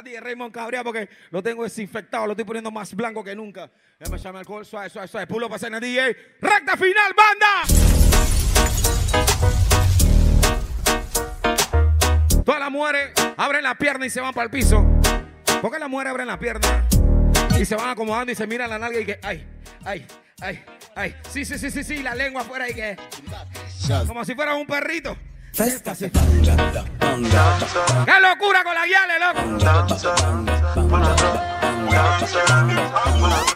DJ 0.00 0.20
Raymond 0.20 0.54
cabrea 0.54 0.82
porque 0.82 1.08
lo 1.30 1.42
tengo 1.42 1.64
desinfectado. 1.64 2.26
Lo 2.26 2.32
estoy 2.32 2.44
poniendo 2.46 2.70
más 2.70 2.94
blanco 2.94 3.22
que 3.22 3.34
nunca. 3.34 3.70
Ya 4.00 4.10
me 4.10 4.16
llama 4.16 4.38
alcohol 4.38 4.64
suave, 4.64 4.88
suave, 4.88 5.08
suave. 5.08 5.26
Pulo 5.26 5.48
para 5.48 5.58
Zaina 5.58 5.80
DJ. 5.80 6.16
Recta 6.40 6.76
final, 6.76 7.12
banda. 7.14 7.46
Todas 12.44 12.60
las 12.60 12.70
mujeres 12.70 13.12
abren 13.36 13.62
la 13.62 13.76
pierna 13.76 14.06
y 14.06 14.10
se 14.10 14.20
van 14.20 14.32
para 14.32 14.44
el 14.44 14.50
piso. 14.50 14.84
Porque 15.60 15.78
las 15.78 15.88
mujeres 15.90 16.12
abren 16.12 16.26
la 16.28 16.38
pierna 16.38 16.88
y 17.58 17.64
se 17.64 17.76
van 17.76 17.90
acomodando 17.90 18.32
y 18.32 18.34
se 18.34 18.46
miran 18.46 18.70
la 18.70 18.78
nalga 18.78 18.98
y 18.98 19.04
que, 19.04 19.20
ay, 19.22 19.46
ay, 19.84 20.06
ay, 20.40 20.64
ay. 20.94 21.14
Sí, 21.28 21.44
sí, 21.44 21.58
sí, 21.58 21.70
sí, 21.70 21.84
sí, 21.84 22.02
la 22.02 22.14
lengua 22.14 22.42
afuera 22.42 22.68
y 22.70 22.74
que. 22.74 22.96
Como 24.06 24.24
si 24.24 24.34
fuera 24.34 24.54
un 24.54 24.66
perrito. 24.66 25.16
Festa 25.52 25.94
se 25.94 26.10
¡Qué 26.10 26.20
locura 28.20 28.64
con 28.64 28.74
la 28.74 28.86
guiale, 28.86 29.18
loco! 29.20 29.42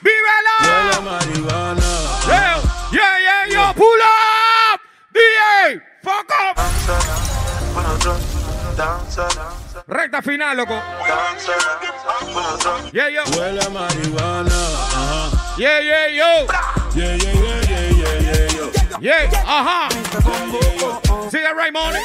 ¡Vívela! 0.03 1.01
marihuana. 1.03 1.83
Yeah, 2.27 2.61
yeah, 2.93 3.19
yeah, 3.19 3.47
yo, 3.49 3.73
pull 3.75 4.03
up! 4.03 4.81
DJ, 5.11 5.81
fuck 6.03 6.31
up! 6.39 6.59
Recta 9.87 10.21
final, 10.21 10.55
loco. 10.55 10.75
Yeah, 12.93 13.09
yo. 13.09 13.25
Huele 13.25 13.61
a 13.65 13.71
marihuana. 13.71 14.51
Yeah, 15.57 15.81
yeah, 15.81 16.09
yo. 16.09 16.47
Yeah, 16.95 17.17
yeah, 17.17 17.33
yeah, 17.33 17.61
yeah, 17.63 17.91
yeah, 17.91 18.21
yeah, 18.21 18.49
yo. 18.55 18.71
Yeah, 19.01 19.31
ajá. 19.47 19.89
Sigue 21.31 21.53
Raymond. 21.53 21.97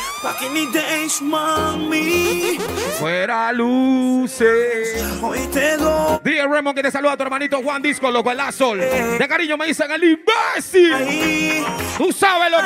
Fuera 2.99 3.51
luces. 3.53 5.03
Hoy 5.21 5.39
te 5.51 5.77
doy. 5.77 6.19
DJ 6.23 6.47
Raymond 6.47 6.75
que 6.75 6.83
te 6.83 6.91
saluda 6.91 7.13
a 7.13 7.17
tu 7.17 7.23
hermanito 7.23 7.61
Juan 7.61 7.81
Disco, 7.81 8.09
loco, 8.09 8.31
el 8.31 8.39
Azul. 8.39 8.79
De 8.79 9.27
cariño 9.27 9.57
me 9.57 9.67
dicen 9.67 9.91
el 9.91 10.03
imbécil. 10.03 10.93
ahí. 10.93 11.65
Tú 11.97 12.11
sabes, 12.11 12.51
loco. 12.51 12.63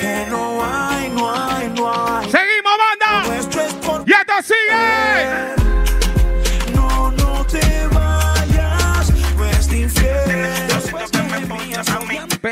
Que 0.00 0.26
no 0.28 0.64
hay, 0.64 1.08
no 1.10 1.34
hay, 1.34 1.68
no 1.70 2.16
hay. 2.16 2.30
Seguimos, 2.30 2.72
banda. 2.78 4.04
Y 4.06 4.12
esto 4.12 4.32
sigue. 4.42 5.59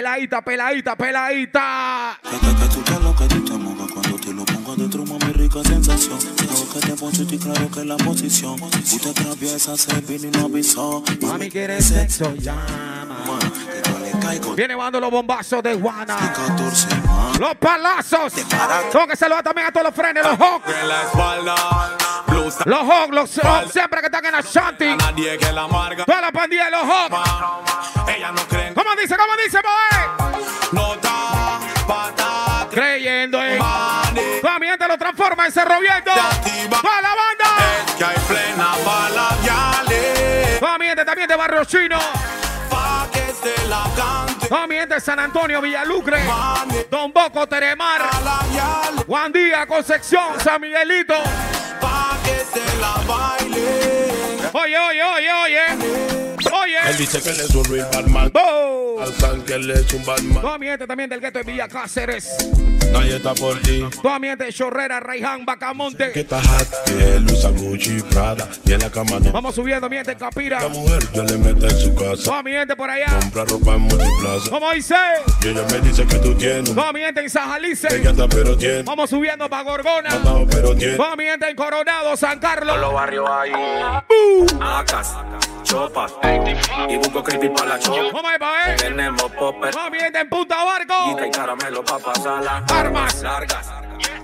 Peladita, 0.08 0.40
peladita, 0.40 0.96
peladita. 0.96 2.18
Lo 2.22 3.14
que 3.14 3.26
tú 3.26 3.44
te 3.44 3.52
mojas 3.52 3.92
cuando 3.92 4.16
te 4.16 4.32
lo 4.32 4.42
pongo 4.46 4.74
dentro, 4.74 5.04
mami, 5.04 5.32
rica 5.34 5.62
sensación. 5.62 6.18
Tengo 6.34 6.66
que 6.72 6.80
te 6.80 6.92
poncho 6.94 7.22
y 7.30 7.38
claro 7.38 7.70
que 7.70 7.84
la 7.84 7.96
posición. 7.98 8.56
Tú 8.56 8.98
te 9.00 9.10
atraviesas, 9.10 9.78
se 9.78 10.00
vino 10.00 10.28
y 10.28 10.30
no 10.30 10.46
avisó. 10.46 11.04
Mami 11.20 11.50
quiere 11.50 11.82
sexo, 11.82 12.34
llama. 12.36 12.64
Ma, 13.26 13.38
que 13.38 13.90
yo 13.90 13.98
le 13.98 14.12
caigo. 14.18 14.54
Viene 14.54 14.74
bando 14.76 14.98
los 14.98 15.10
bombazos 15.10 15.62
de 15.62 15.74
Juana. 15.74 16.16
14 16.34 16.88
más. 17.06 17.38
Los 17.38 17.54
palazos. 17.56 18.32
Tengo 18.90 19.06
que 19.06 19.14
saludar 19.14 19.42
también 19.42 19.66
a 19.66 19.72
todos 19.72 19.88
los 19.88 19.94
frenes, 19.94 20.24
los 20.24 20.38
hawks. 20.38 20.70
En 20.80 20.88
la 20.88 21.02
espalda, 21.02 21.97
Los 22.64 22.80
hawks, 22.80 23.10
los 23.14 23.38
hawks, 23.38 23.72
siempre 23.72 24.00
que 24.00 24.06
están 24.06 24.24
en 24.24 24.34
Ashanti. 24.34 24.96
Nadie 24.96 25.36
que 25.38 25.52
la 25.52 25.62
amarga. 25.62 26.04
Toda 26.04 26.20
la 26.20 26.32
pandilla 26.32 26.66
de 26.66 26.70
los 26.70 26.82
hawks. 26.82 27.16
Ella 28.16 28.32
no 28.32 28.42
cree 28.48 28.68
en 28.68 28.74
¿Cómo 28.74 28.90
dice? 29.00 29.16
¿Cómo 29.16 29.32
dice, 29.44 29.58
boy? 29.60 30.72
nota, 30.72 31.58
pata, 31.86 32.66
Creyendo 32.70 33.42
en. 33.42 33.58
Toda 34.40 34.58
mi 34.58 34.66
gente 34.66 34.86
lo 34.88 34.96
transforma 34.96 35.46
en 35.46 35.52
cerro 35.52 35.80
viento. 35.80 36.10
Toda 36.10 37.02
la 37.02 37.14
banda. 37.14 37.84
Es 37.86 37.94
que 37.94 38.04
hay 38.04 38.16
plena 38.28 38.74
bala, 38.84 39.28
yale. 39.44 40.58
Toda 40.60 40.78
mi 40.78 40.86
gente 40.86 41.04
también 41.04 41.28
de 41.28 41.36
Barrio 41.36 41.64
Chino. 41.64 41.98
Mi 44.68 44.74
gente 44.74 44.96
de 44.96 45.00
San 45.00 45.18
Antonio, 45.18 45.62
Villalucre. 45.62 46.22
Don 46.90 47.10
Boco, 47.10 47.46
Teremar. 47.46 48.02
Juan 49.06 49.32
Díaz, 49.32 49.66
Concepción, 49.66 50.38
San 50.40 50.60
Miguelito. 50.60 51.14
Que 52.28 52.44
se 52.52 52.64
la 52.82 52.94
baile. 53.06 54.50
Oye, 54.52 54.78
oye, 54.78 55.02
oye, 55.02 55.32
oye. 55.32 56.07
Él 56.88 56.96
dice 56.96 57.20
que 57.20 57.30
él 57.30 57.40
es 57.40 57.54
un 57.54 57.64
real 57.64 57.88
Batman. 57.92 58.30
Oh. 58.34 59.00
Alzan 59.00 59.42
que 59.42 59.54
él 59.54 59.70
es 59.70 59.92
un 59.92 60.04
Batman. 60.04 60.40
Toda 60.40 60.58
mi 60.58 60.66
gente 60.66 60.86
también 60.86 61.10
del 61.10 61.20
gueto 61.20 61.38
de 61.38 61.44
Villa 61.44 61.68
Cáceres. 61.68 62.28
Nadie 62.92 63.16
está 63.16 63.34
por 63.34 63.58
ti. 63.60 63.84
Toda 64.02 64.18
mi 64.18 64.28
gente 64.28 64.44
de 64.44 64.52
Chorrera, 64.52 65.00
Que 65.00 65.44
Bacamonte. 65.44 66.18
está 66.18 66.40
hot, 66.42 66.68
que 66.86 67.16
él 67.16 67.26
usa 67.30 67.50
Gucci 67.50 68.00
Prada. 68.10 68.48
Y 68.64 68.72
en 68.72 68.80
la 68.80 68.90
cama 68.90 69.18
no. 69.20 69.30
Vamos 69.30 69.54
subiendo, 69.54 69.88
mi 69.90 69.96
gente 69.96 70.12
de 70.12 70.16
Capira. 70.16 70.60
La 70.60 70.68
mujer 70.68 71.02
ya 71.12 71.22
le 71.22 71.36
mete 71.36 71.66
en 71.66 71.78
su 71.78 71.94
casa. 71.94 72.22
Toda 72.24 72.42
mi 72.42 72.52
gente 72.52 72.74
por 72.76 72.88
allá. 72.88 73.18
Compra 73.20 73.44
ropa 73.44 73.74
en 73.74 73.80
multiplaza. 73.82 74.50
Como 74.50 74.72
dice. 74.72 74.94
Y 75.42 75.48
ella 75.48 75.64
me 75.70 75.80
dice 75.80 76.06
que 76.06 76.16
tú 76.16 76.34
tienes. 76.34 76.74
Toda 76.74 76.92
mi 76.92 77.00
gente 77.00 77.20
en 77.20 77.30
Sajalice. 77.30 77.88
Ella 77.94 78.10
está 78.10 78.26
pero 78.28 78.56
tiene. 78.56 78.82
Vamos 78.82 79.10
subiendo 79.10 79.48
para 79.50 79.62
Gorgona. 79.64 80.08
Andado 80.10 80.46
pero 80.50 80.74
tiene. 80.74 80.96
Toda 80.96 81.14
mi 81.14 81.24
gente 81.24 81.48
en 81.50 81.56
Coronado, 81.56 82.16
San 82.16 82.38
Carlos. 82.38 82.78
los 82.80 82.92
barrios 82.94 83.28
ahí. 83.28 83.52
Acas, 84.60 85.14
Y 86.88 86.96
busco 86.96 87.22
creepy 87.22 87.50
para 87.50 87.66
la 87.70 87.78
chopa. 87.78 88.00
Vamos 88.12 88.24
ahí, 88.24 88.38
pa' 88.38 88.52
ver. 88.52 88.76
Tenemos 88.78 89.30
popper. 89.32 89.70
Toda 89.70 89.90
mi 89.90 89.98
gente 89.98 90.20
en 90.20 90.28
Punta 90.30 90.64
Barco. 90.64 91.26
Y 91.26 91.30
caramelo 91.30 91.84
pa' 91.84 91.98
pasarla. 91.98 92.64
Armas. 92.72 93.22
Largas. 93.22 93.68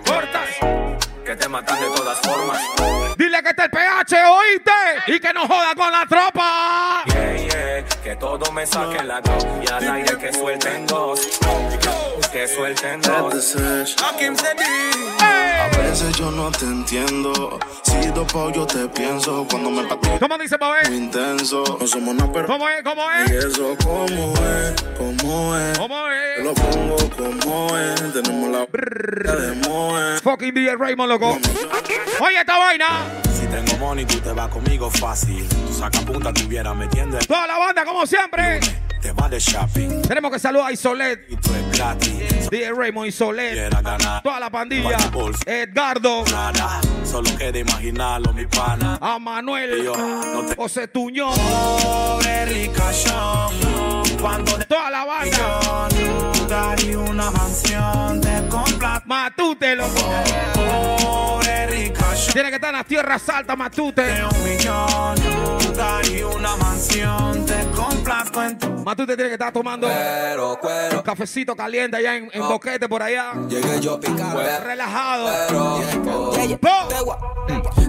Cortas. 0.07 0.49
Que 1.23 1.37
te 1.37 1.49
matan 1.49 1.81
de 1.81 1.87
todas 1.97 2.19
formas. 2.21 2.61
Dile 3.17 3.43
que 3.43 3.51
está 3.51 3.65
el 3.65 3.71
PH, 3.71 4.25
oíste. 4.27 4.71
Y 5.07 5.21
que 5.21 5.33
no 5.35 5.47
joda 5.47 5.75
con 5.75 5.93
la 5.93 6.07
tropa. 6.07 7.03
Yeah, 7.07 7.37
yeah. 7.37 7.85
Que 8.03 8.17
todo 8.17 8.51
me 8.53 8.67
saque 8.67 9.05
la 9.05 9.21
dos. 9.21 9.47
Y 9.63 9.71
al 9.71 9.91
aire 9.91 10.17
que 10.19 10.33
suelten 10.33 10.87
dos. 10.87 11.41
Que 12.33 12.49
suelten 12.49 13.01
dos. 13.03 13.57
A 15.21 15.69
veces 15.79 16.17
yo 16.17 16.31
no 16.31 16.51
te 16.51 16.65
entiendo. 16.65 17.59
Si 17.83 18.04
yo 18.55 18.67
te 18.67 18.89
pienso. 18.89 19.47
Cuando 19.51 19.71
me 19.71 19.85
pateo 19.85 20.19
¿Cómo 20.19 20.39
dice, 20.39 20.59
pa' 20.59 20.69
muy 20.69 20.77
ver? 20.83 20.93
intenso. 20.93 21.65
No 21.81 21.87
somos 21.87 22.15
nada, 22.15 22.33
pero. 22.33 22.47
¿Cómo 22.47 22.69
es? 22.69 22.83
¿Cómo 22.83 23.03
Y 23.27 23.33
es? 23.33 23.45
eso, 23.45 23.77
¿cómo 23.83 24.35
es? 24.35 24.83
¿Cómo 24.99 25.57
es? 25.57 25.79
¿Cómo 25.79 26.05
Te 26.05 26.41
es? 26.41 26.45
lo 26.45 26.55
pongo 26.55 26.97
como 27.17 27.77
es. 27.79 28.13
Tenemos 28.13 28.51
la 28.51 28.67
b 28.67 29.41
de 29.41 29.69
Moe. 29.69 30.21
Fucking 30.23 30.55
DJ 30.55 30.77
Raymond, 30.77 31.11
loco. 31.11 31.39
Oye, 32.21 32.39
esta 32.41 32.59
vaina. 32.59 32.87
Si 33.33 33.47
tengo 33.47 33.77
money, 33.79 34.05
tú 34.05 34.19
te 34.21 34.33
vas 34.33 34.49
conmigo 34.49 34.91
fácil. 34.91 35.47
Tú 35.49 35.73
saca 35.75 36.01
punta, 36.01 36.33
tuviera 36.33 36.73
metiendo 36.75 37.19
el 37.19 37.27
Toda 37.27 37.47
la 37.47 37.59
banda, 37.59 37.85
como 37.85 38.07
siempre. 38.07 38.61
Te 39.05 39.13
vas 39.13 39.31
de 39.31 39.39
shopping. 39.39 40.03
Tenemos 40.03 40.31
que 40.33 40.39
saludar 40.39 40.69
a 40.69 40.73
Isolet. 40.73 41.27
Y 41.29 41.37
tú 41.37 41.51
es 41.55 41.77
gratis. 41.79 42.51
DJ 42.51 42.73
Raymond 42.73 43.09
Isolet. 43.09 43.71
Toda 44.23 44.41
la 44.41 44.49
pandilla. 44.51 44.97
Edgardo. 45.45 46.25
Nada, 46.25 46.81
solo 47.05 47.29
queda 47.37 47.59
imaginarlo, 47.59 48.33
mi 48.33 48.47
pana. 48.47 48.99
A 49.01 49.19
Manuel. 49.19 49.85
Yo 49.85 49.95
no 49.95 50.47
te 50.47 50.57
José 50.57 50.89
Tuñón. 50.89 51.35
Pobre 51.35 52.47
ricachón. 52.47 53.53
Cuando 54.19 54.57
de 54.57 54.65
Toda 54.65 54.91
la 54.91 55.05
banda. 55.05 55.89
millón 55.93 56.49
daría 56.49 56.99
una 56.99 57.31
mansión 57.31 58.21
de 58.23 58.49
compra. 58.49 59.03
Matute, 59.05 59.77
loco. 59.77 60.01
Pobre 60.55 61.67
ricachón. 61.67 62.33
Tiene 62.55 62.61
que 62.61 62.67
estar 62.67 62.71
en 62.71 62.77
las 62.79 62.87
tierras 62.87 63.29
altas, 63.31 63.59
Matute. 63.59 64.03
De 64.03 64.25
un 64.25 64.45
millón 64.45 65.75
daría 65.77 66.27
una 66.29 66.55
mansión 66.57 67.45
de 67.47 67.65
compras 67.75 68.31
cuento. 68.31 68.71
Más 68.85 68.95
tú 68.97 69.05
te 69.07 69.17
tienes 69.17 69.31
que 69.31 69.35
estar 69.35 69.53
tomando 69.53 69.89
Pero, 69.89 70.57
cuero. 70.61 71.03
cafecito 71.03 71.57
caliente 71.57 71.97
allá 71.97 72.15
en, 72.17 72.31
en 72.33 72.43
Oh. 72.43 72.49
Boquete 72.51 72.89
por 72.89 73.03
allá. 73.03 73.33
Llegué 73.49 73.81
yo 73.81 73.99
picante. 73.99 74.61
Relajado. 74.61 75.31
Pero, 75.49 76.59
Po. 76.61 77.15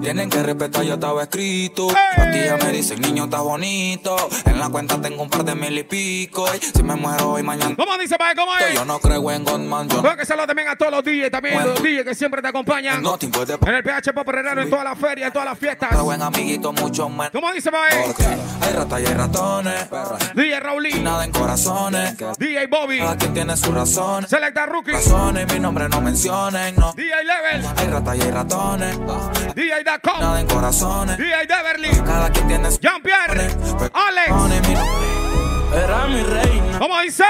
Tienen 0.01 0.29
que 0.29 0.41
respetar, 0.43 0.83
ya 0.83 0.95
estaba 0.95 1.23
escrito. 1.23 1.87
¡Ey! 1.89 1.95
Aquí 2.23 2.39
ya 2.45 2.57
me 2.57 2.71
dicen, 2.71 3.01
niño, 3.01 3.23
está 3.25 3.41
bonito. 3.41 4.15
En 4.45 4.59
la 4.59 4.69
cuenta 4.69 4.99
tengo 5.01 5.23
un 5.23 5.29
par 5.29 5.43
de 5.43 5.55
mil 5.55 5.77
y 5.77 5.83
pico. 5.83 6.45
Y 6.55 6.59
si 6.63 6.83
me 6.83 6.95
muero 6.95 7.31
hoy, 7.31 7.43
mañana. 7.43 7.75
¿Cómo 7.75 7.97
dice, 7.97 8.15
Pai? 8.17 8.35
¿Cómo 8.35 8.55
es? 8.57 8.73
Yo 8.75 8.85
no 8.85 8.99
creo 8.99 9.31
en 9.31 9.43
Godman, 9.43 9.89
yo 9.89 10.01
Tengo 10.01 10.15
que 10.15 10.25
saludo 10.25 10.47
también 10.47 10.67
a 10.67 10.75
todos 10.75 10.91
los 10.91 11.03
DJs, 11.03 11.31
también 11.31 11.55
Bueno. 11.55 11.69
los 11.71 11.81
DJs 11.81 12.03
que 12.03 12.15
siempre 12.15 12.41
te 12.41 12.47
acompañan. 12.49 13.01
no 13.01 13.17
te 13.17 13.27
puede 13.29 13.53
En 13.53 13.75
el 13.75 13.83
PH 13.83 14.13
Pop 14.13 14.27
En 14.63 14.69
todas 14.69 14.85
las 14.85 14.97
ferias, 14.97 15.27
en 15.27 15.33
todas 15.33 15.47
las 15.47 15.59
fiestas. 15.59 16.01
Buen 16.01 16.21
amiguito, 16.21 16.71
mucho 16.73 17.09
menos. 17.09 17.31
¿Cómo 17.31 17.51
dice? 17.51 17.71
Porque 17.71 18.23
hay 18.25 18.73
ratas 18.73 19.01
y 19.01 19.05
hay 19.05 19.13
ratones. 19.13 19.89
DJ 20.33 20.59
Raulín, 20.59 21.03
nada 21.03 21.25
en 21.25 21.31
corazones. 21.31 22.15
DJ 22.37 22.67
Bobby, 22.67 22.99
Cada 22.99 23.17
quien 23.17 23.33
tiene 23.33 23.57
sus 23.57 23.73
razones. 23.73 24.29
Selecta 24.29 24.65
Rookie, 24.65 24.91
Razones, 24.91 25.51
mi 25.53 25.59
nombre 25.59 25.89
no 25.89 26.01
mencionen, 26.01 26.75
no. 26.75 26.93
DJ 26.93 27.23
Level, 27.23 27.65
Hay 27.77 27.87
ratas 27.87 28.17
y 28.17 28.21
hay 28.21 28.31
ratones. 28.31 28.97
DJ 29.55 29.83
Dacom, 29.83 30.19
Nada 30.19 30.39
en 30.39 30.47
corazones. 30.47 31.17
DJ 31.17 31.47
Deverly, 31.47 31.89
Cada 32.05 32.29
quien 32.29 32.47
tiene 32.47 32.71
su 32.71 32.79
Jean-Pierre, 32.79 33.47
Alex. 33.93 35.14
Era 35.75 36.07
mi 36.07 36.23
reina, 36.23 36.79
¿Cómo 36.79 36.99
dice? 37.01 37.23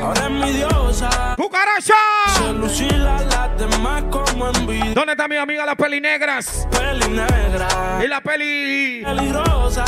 ahora 0.00 0.24
es 0.24 0.30
mi 0.30 0.52
diosa. 0.52 1.34
¡Cucaracha! 1.36 1.94
Se 2.36 2.52
lucila 2.52 3.20
las 3.22 3.58
demás 3.58 4.02
como 4.10 4.48
envidia. 4.48 4.94
¿Dónde 4.94 5.12
está 5.12 5.28
mi 5.28 5.36
amiga 5.36 5.64
las 5.66 5.76
peli 5.76 6.00
negras? 6.00 6.66
Peli 6.70 7.08
negra, 7.08 8.00
Y 8.04 8.08
la 8.08 8.20
peli. 8.20 9.02
peligrosa. 9.04 9.84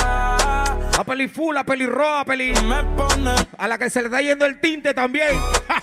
La 0.96 1.04
peli 1.04 1.26
full, 1.28 1.54
la 1.54 1.64
peli 1.64 1.86
roja, 1.86 2.24
peli. 2.24 2.52
Me 2.64 2.84
pone 2.96 3.34
A 3.58 3.66
la 3.68 3.78
que 3.78 3.90
se 3.90 4.00
le 4.00 4.06
está 4.06 4.20
yendo 4.20 4.44
el 4.46 4.60
tinte 4.60 4.94
también. 4.94 5.40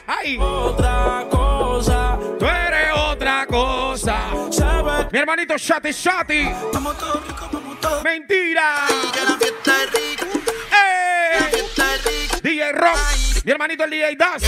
¡Ay! 0.07 0.37
otra 0.39 1.25
cosa. 1.29 2.17
Tú 2.39 2.45
eres 2.45 2.91
otra 2.97 3.45
cosa. 3.47 4.17
Sabe 4.51 5.07
Mi 5.11 5.19
hermanito 5.19 5.57
Shati 5.57 5.91
Shati. 5.91 6.49
como 6.73 6.93
todo 6.93 7.21
rico, 7.27 7.47
como 7.51 7.75
todo. 7.75 8.01
¡Mentira! 8.03 8.85
Que 9.13 9.19
la 9.25 9.37
fiesta 9.37 9.71
es 9.83 9.91
rica, 9.91 10.25
DJ 12.43 12.71
Rock. 12.73 12.97
Mi 13.43 13.51
hermanito 13.51 13.83
el 13.83 13.91
DJ 13.91 14.15
Das. 14.15 14.41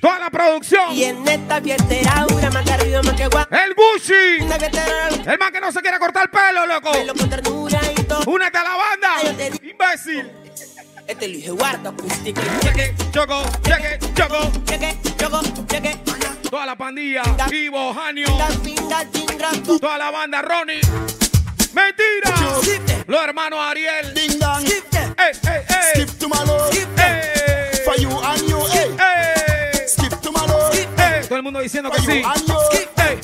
Toda 0.00 0.18
la 0.18 0.30
producción. 0.30 0.92
Y 0.92 1.04
en 1.04 1.26
esta 1.26 1.60
fiesta 1.60 1.94
era 1.94 2.26
una 2.26 2.50
más 2.50 2.70
arriba, 2.70 3.02
más 3.02 3.14
que. 3.14 3.24
El 3.24 3.30
era 3.30 5.32
El 5.32 5.38
man 5.38 5.52
que 5.52 5.60
no 5.60 5.72
se 5.72 5.80
quiere 5.80 5.98
cortar 5.98 6.24
el 6.24 6.30
pelo, 6.30 6.66
loco. 6.66 6.92
pelo 6.92 7.14
con 7.14 7.28
ternura 7.28 7.80
y 7.96 8.02
todo. 8.04 8.30
Únete 8.30 8.58
a 8.58 8.64
la 8.64 8.76
banda. 8.76 9.16
Imbécil. 9.62 10.30
Este 11.06 11.26
lo 11.26 11.34
dije 11.34 11.50
guarda, 11.50 11.90
acústica. 11.90 12.40
Cheque, 12.60 12.94
choco, 13.12 13.42
cheque, 13.62 13.98
choco. 14.14 14.52
Cheque, 14.64 14.98
choco, 15.18 15.40
cheque. 15.66 15.98
Toda 16.48 16.66
la 16.66 16.76
pandilla. 16.76 17.22
Ivo, 17.52 17.92
Janio. 17.94 18.26
Toda 19.80 19.98
la 19.98 20.10
banda, 20.10 20.42
Ronnie. 20.42 20.80
¡Mentira! 21.72 22.60
Skip 22.62 23.08
Los 23.08 23.22
hermanos 23.22 23.58
Ariel. 23.60 24.12
Ding 24.14 24.38
dong. 24.38 24.60
Skip 24.66 24.90
them. 24.90 25.14
¡Ey, 25.18 25.32
ey, 25.48 25.62
ey! 25.68 26.04
Skip 26.04 26.18
to 26.18 26.28
my 26.28 26.44
love. 26.44 26.72
¡Ey! 26.72 27.84
For 27.84 27.96
you 28.00 28.10
and 28.10 28.42
you, 28.48 28.60
hey. 28.72 28.96
¡Ey! 28.98 29.88
Skip 29.88 30.20
to 30.20 30.30
my 30.32 30.46
love. 30.46 30.74
¡Ey! 30.74 31.22
Todo 31.26 31.36
el 31.36 31.42
mundo 31.42 31.60
diciendo 31.60 31.90
que 31.90 32.02
For 32.02 32.12
sí. 32.12 32.20
you 32.20 32.28
and 32.28 32.46
you. 32.46 32.54
¡Ey! 32.98 33.20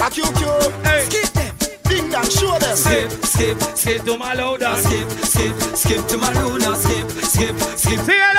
A 0.00 0.10
QQ. 0.10 0.40
¡Ey! 0.86 1.06
Skip 1.06 1.32
them. 1.32 1.54
Ding 1.88 2.10
dong, 2.10 2.28
show 2.30 2.58
them. 2.58 2.76
Skip, 2.76 3.10
skip, 3.24 3.62
skip 3.74 4.04
to 4.04 4.16
my 4.16 4.34
loader. 4.34 4.74
Skip, 4.76 5.08
skip, 5.24 5.54
skip 5.74 6.06
to 6.08 6.18
my 6.18 6.32
luna. 6.34 6.76
Skip, 6.76 7.10
skip, 7.22 7.56
skip. 7.76 7.98
¡Síguelo! 8.00 8.37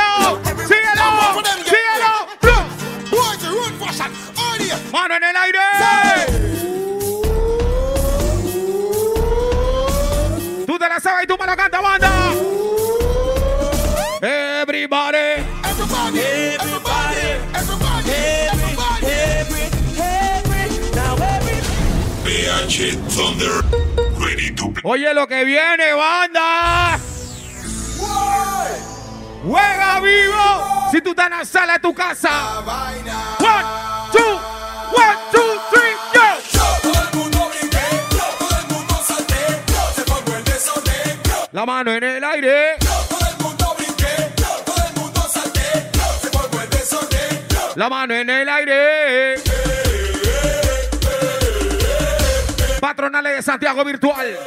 Oye 24.84 25.14
lo 25.14 25.28
que 25.28 25.44
viene, 25.44 25.94
banda. 25.94 27.00
Juega 29.44 30.00
vivo. 30.00 30.90
Si 30.92 31.02
tú 31.02 31.12
estás 31.12 31.26
en 31.26 31.38
la 31.38 31.46
sala 31.46 31.74
de 31.74 31.80
tu 31.80 31.94
casa. 31.94 32.60
One, 32.60 33.64
two, 34.12 34.40
one, 34.96 35.18
two, 35.32 35.62
three. 35.72 35.90
La 41.52 41.66
mano 41.66 41.92
en 41.92 42.04
el 42.04 42.24
aire. 42.24 42.76
La 47.76 47.90
mano 47.90 48.14
en 48.14 48.30
el 48.30 48.50
aire. 48.50 49.49
Patronales 52.80 53.36
de 53.36 53.42
Santiago 53.42 53.84
Virtual. 53.84 54.38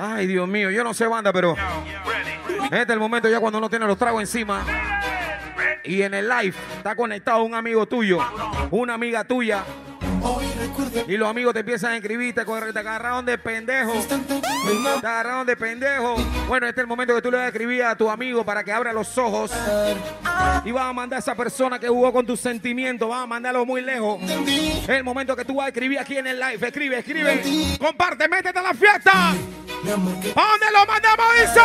Ay, 0.00 0.26
Dios 0.26 0.46
mío, 0.46 0.70
yo 0.70 0.84
no 0.84 0.94
sé 0.94 1.06
banda, 1.06 1.32
pero 1.32 1.56
este 2.64 2.82
es 2.82 2.88
el 2.90 3.00
momento 3.00 3.28
ya 3.28 3.40
cuando 3.40 3.58
uno 3.58 3.68
tiene 3.68 3.86
los 3.86 3.98
tragos 3.98 4.20
encima 4.20 4.64
y 5.82 6.02
en 6.02 6.14
el 6.14 6.28
live 6.28 6.54
está 6.76 6.94
conectado 6.94 7.42
un 7.42 7.54
amigo 7.54 7.86
tuyo, 7.86 8.18
una 8.70 8.94
amiga 8.94 9.24
tuya. 9.24 9.64
Y 11.06 11.16
los 11.16 11.28
amigos 11.28 11.54
te 11.54 11.60
empiezan 11.60 11.92
a 11.92 11.96
escribir, 11.96 12.34
te, 12.34 12.40
agarraron 12.42 13.24
de 13.24 13.38
pendejo. 13.38 13.92
Te 15.00 15.06
agarraron 15.06 15.46
de 15.46 15.56
pendejo. 15.56 16.16
Bueno, 16.46 16.66
este 16.66 16.80
es 16.80 16.84
el 16.84 16.88
momento 16.88 17.14
que 17.14 17.22
tú 17.22 17.30
le 17.30 17.38
vas 17.38 17.44
a 17.46 17.48
escribir 17.48 17.84
a 17.84 17.96
tu 17.96 18.10
amigo 18.10 18.44
para 18.44 18.62
que 18.64 18.72
abra 18.72 18.92
los 18.92 19.16
ojos. 19.16 19.50
Y 20.64 20.70
vas 20.70 20.84
a 20.84 20.92
mandar 20.92 21.18
a 21.18 21.20
esa 21.20 21.34
persona 21.34 21.78
que 21.78 21.88
jugó 21.88 22.12
con 22.12 22.26
tus 22.26 22.40
sentimientos, 22.40 23.08
vas 23.08 23.22
a 23.22 23.26
mandarlo 23.26 23.64
muy 23.64 23.80
lejos. 23.82 24.20
Es 24.22 24.88
el 24.88 25.04
momento 25.04 25.34
que 25.36 25.44
tú 25.44 25.54
vas 25.56 25.66
a 25.66 25.68
escribir 25.68 25.98
aquí 25.98 26.16
en 26.16 26.26
el 26.26 26.38
live. 26.38 26.66
Escribe, 26.66 26.98
escribe. 26.98 27.42
Comparte, 27.78 28.28
métete 28.28 28.58
a 28.58 28.62
la 28.62 28.74
fiesta. 28.74 29.30
¿A 29.30 29.34
dónde 29.84 30.66
lo 30.72 30.86
mandamos? 30.86 31.26
Dice. 31.40 31.60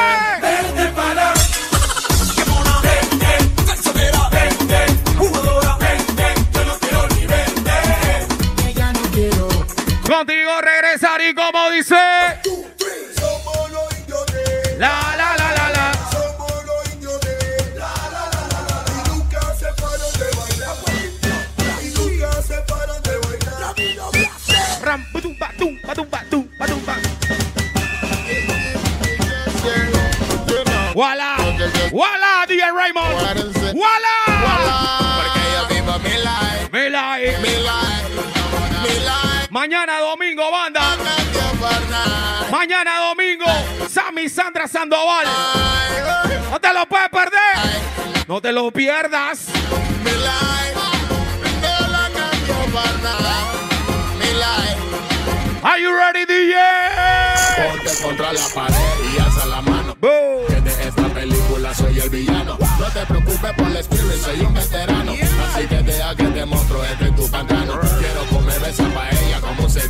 Contigo 10.13 10.62
regresar 10.62 11.19
y 11.21 11.34
como 11.34 11.71
dice. 11.71 11.95
Mañana 39.63 39.97
domingo, 40.02 40.52
banda. 40.52 40.82
Mañana 42.52 42.99
domingo, 43.08 43.45
Sammy 43.89 44.28
Sandra 44.28 44.67
Sandoval. 44.67 45.26
No 46.52 46.60
te 46.60 46.73
lo 46.73 46.86
puedes 46.86 47.08
perder. 47.08 47.39
No 48.28 48.41
te 48.41 48.52
lo 48.52 48.69
pierdas. 48.71 49.47
Are 55.63 55.82
you 55.82 55.95
ready, 55.95 56.26
DJ? 56.26 56.56
Ponte 57.56 58.04
contra 58.04 58.34
la 58.34 58.45
pared 58.54 58.76
y 59.15 59.21
alza 59.21 59.45
la 59.45 59.62
mano. 59.62 59.95
Boom. 59.97 60.45
Que 60.49 60.60
de 60.60 60.88
esta 60.89 61.08
película 61.08 61.73
soy 61.73 61.99
el 61.99 62.10
villano. 62.10 62.58
No 62.60 62.86
te 62.88 63.06
preocupes 63.06 63.54
por 63.54 63.67
el 63.67 63.78
spirit, 63.78 64.21
soy 64.21 64.41
un 64.41 64.54
veterano. 64.54 65.13
Así 65.13 65.67
que 65.67 65.78
deja 65.84 66.15
que 66.17 66.26
te 66.26 66.45
monstruo 66.45 66.84
entre 66.84 67.12
tu 67.12 67.32
pantano. 67.32 67.52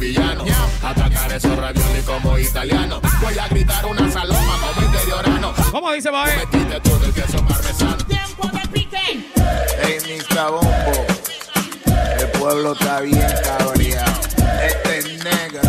Sevillano. 0.03 0.43
Atacar 0.83 1.31
esos 1.31 1.55
raviolis 1.57 2.03
como 2.05 2.37
italiano. 2.37 2.99
Voy 3.21 3.37
a 3.37 3.47
gritar 3.47 3.85
una 3.85 4.11
saloma 4.11 4.57
como 4.75 4.85
interiorano. 4.87 5.53
¿Cómo 5.71 5.91
dice, 5.93 6.09
Bae? 6.09 6.35
Metiste 6.37 6.79
todo 6.81 7.05
el 7.05 7.13
queso 7.13 7.37
parmesano. 7.45 7.97
Hey, 9.81 9.97
Mr. 10.07 10.51
Bombo, 10.51 11.05
el 12.19 12.27
pueblo 12.39 12.73
está 12.73 12.99
bien 13.01 13.27
cabreado. 13.43 14.21
Este 14.65 14.97
es 14.99 15.05
negro, 15.23 15.61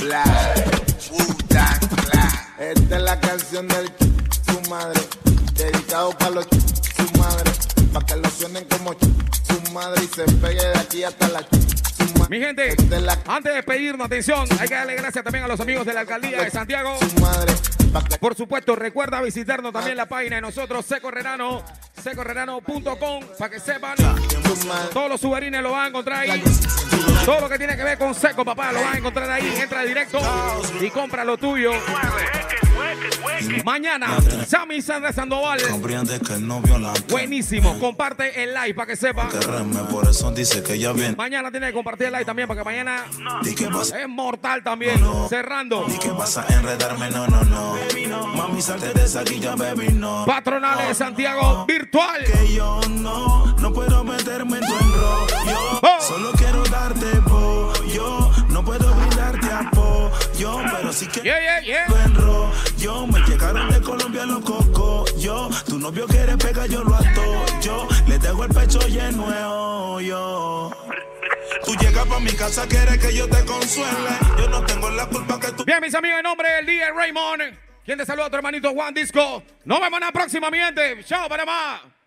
black, 0.00 1.10
Wu-Tang 1.10 1.78
Clan. 2.10 2.30
Esta 2.58 2.96
es 2.96 3.02
la 3.02 3.20
canción 3.20 3.68
del 3.68 3.86
ch- 3.96 4.52
su 4.52 4.70
madre. 4.70 5.00
Dedicado 5.54 6.10
para 6.18 6.30
los 6.30 6.46
ch- 6.48 6.96
su 6.96 7.18
madre. 7.18 7.50
Para 7.92 8.06
que 8.06 8.16
lo 8.16 8.30
suenen 8.30 8.64
como 8.70 8.92
ch- 8.94 9.08
su 9.46 9.72
madre 9.72 10.04
y 10.04 10.08
se 10.14 10.24
pegue 10.24 10.62
de 10.66 10.78
aquí 10.78 11.04
hasta 11.04 11.28
la 11.28 11.40
ch- 11.40 11.48
su 11.50 11.58
madre. 11.58 11.69
Mi 12.28 12.38
gente, 12.38 12.76
antes 13.26 13.54
de 13.54 13.62
pedirnos 13.62 14.06
atención, 14.06 14.46
hay 14.58 14.68
que 14.68 14.74
darle 14.74 14.94
gracias 14.94 15.24
también 15.24 15.44
a 15.44 15.48
los 15.48 15.60
amigos 15.60 15.84
de 15.84 15.92
la 15.92 16.00
alcaldía 16.00 16.42
de 16.42 16.50
Santiago. 16.50 16.96
Por 18.20 18.36
supuesto, 18.36 18.76
recuerda 18.76 19.20
visitarnos 19.20 19.72
también 19.72 19.96
la 19.96 20.06
página 20.06 20.36
de 20.36 20.42
nosotros, 20.42 20.86
Secorrerano, 20.86 21.64
secorrerano.com, 22.00 23.24
para 23.38 23.50
que 23.50 23.58
sepan. 23.58 23.96
Todos 24.92 25.08
los 25.08 25.20
subarines 25.20 25.62
lo 25.62 25.72
van 25.72 25.84
a 25.84 25.88
encontrar 25.88 26.20
ahí. 26.20 26.42
Todo 27.24 27.40
lo 27.40 27.48
que 27.48 27.58
tiene 27.58 27.76
que 27.76 27.82
ver 27.82 27.98
con 27.98 28.14
Seco, 28.14 28.44
papá, 28.44 28.72
lo 28.72 28.80
van 28.80 28.94
a 28.94 28.98
encontrar 28.98 29.30
ahí. 29.30 29.52
Entra 29.60 29.82
directo 29.82 30.20
y 30.80 30.88
compra 30.90 31.24
lo 31.24 31.36
tuyo. 31.36 31.72
Mañana, 33.64 34.18
Sammy 34.46 34.82
Sandra 34.82 35.12
Sandoval. 35.12 35.60
Comprende 35.68 36.20
que 36.20 36.34
el 36.34 36.46
novio 36.46 36.78
la 36.78 36.92
Buenísimo. 37.08 37.78
Comparte 37.78 38.42
el 38.42 38.54
like 38.54 38.74
para 38.74 38.86
que 38.86 38.96
sepa. 38.96 39.28
por 39.90 40.08
eso 40.08 40.30
dice 40.32 40.62
que 40.62 40.74
ella 40.74 40.92
viene. 40.92 41.16
Mañana 41.16 41.50
tiene 41.50 41.68
que 41.68 41.72
compartir 41.72 42.06
el 42.06 42.12
like 42.12 42.24
también, 42.24 42.48
mañana 42.64 43.04
Di 43.42 43.54
que 43.54 43.66
vas, 43.66 43.92
es 43.92 44.08
mortal 44.08 44.62
también. 44.62 45.00
Cerrando. 45.28 45.84
di 45.86 45.98
que 45.98 46.10
vas 46.10 46.36
a 46.36 46.46
enredarme, 46.54 47.10
no, 47.10 47.26
no, 47.26 47.42
no. 47.44 47.76
Mami, 48.34 48.60
salte 48.62 48.92
de 48.92 49.04
esa 49.04 49.22
guilla, 49.22 49.54
baby, 49.54 49.88
no. 49.92 50.24
Patronales 50.26 50.88
de 50.88 50.94
Santiago 50.94 51.64
Virtual. 51.66 52.24
Que 52.24 52.54
yo 52.54 52.80
no, 52.90 53.54
no 53.58 53.72
puedo 53.72 54.04
meterme 54.04 54.58
en 54.58 54.66
tu 54.66 54.72
enrollo. 54.72 55.80
Solo 56.00 56.32
quiero 56.32 56.62
darte 56.64 57.06
pollo. 57.28 58.30
No 58.48 58.64
puedo 58.64 58.92
brindarte 58.94 59.50
apoyo, 59.50 60.60
pero 60.72 60.92
sí 60.92 61.06
que 61.06 61.20
tu 61.20 62.50
enrollo. 62.80 63.06
Me 63.06 63.20
llegaron 63.20 63.68
de 63.70 63.80
Colombia 63.80 64.26
los 64.26 64.44
cocos. 64.44 65.16
Yo, 65.20 65.48
tu 65.66 65.78
novio 65.78 66.06
quiere 66.06 66.36
pegar, 66.36 66.68
yo 66.68 66.82
lo 66.82 66.94
ato. 66.94 67.44
Yo 67.60 67.88
le 68.06 68.18
dejo 68.18 68.44
el 68.44 68.50
pecho 68.50 68.80
lleno 68.88 69.94
hoyo. 69.94 70.70
Tú 71.64 71.74
llegas 71.76 72.06
pa' 72.06 72.20
mi 72.20 72.32
casa, 72.32 72.66
quieres 72.66 72.98
que 72.98 73.14
yo 73.14 73.28
te 73.28 73.44
consuele. 73.44 74.10
Yo 74.38 74.48
no 74.48 74.64
tengo 74.64 74.90
la 74.90 75.06
culpa 75.06 75.38
que 75.38 75.52
tú. 75.52 75.64
Bien, 75.64 75.80
mis 75.80 75.94
amigos, 75.94 76.18
en 76.18 76.24
nombre 76.24 76.50
del 76.52 76.66
DJ 76.66 76.92
Raymond. 76.92 77.42
Quien 77.84 77.98
te 77.98 78.06
saluda 78.06 78.26
a 78.26 78.30
tu 78.30 78.36
hermanito 78.36 78.72
Juan 78.72 78.94
Disco. 78.94 79.42
Nos 79.64 79.80
vemos 79.80 80.00
en 80.00 80.06
la 80.06 80.12
próxima, 80.12 80.50
mi 80.50 80.58
gente. 80.58 81.02
Chao, 81.04 81.28
Panamá. 81.28 81.99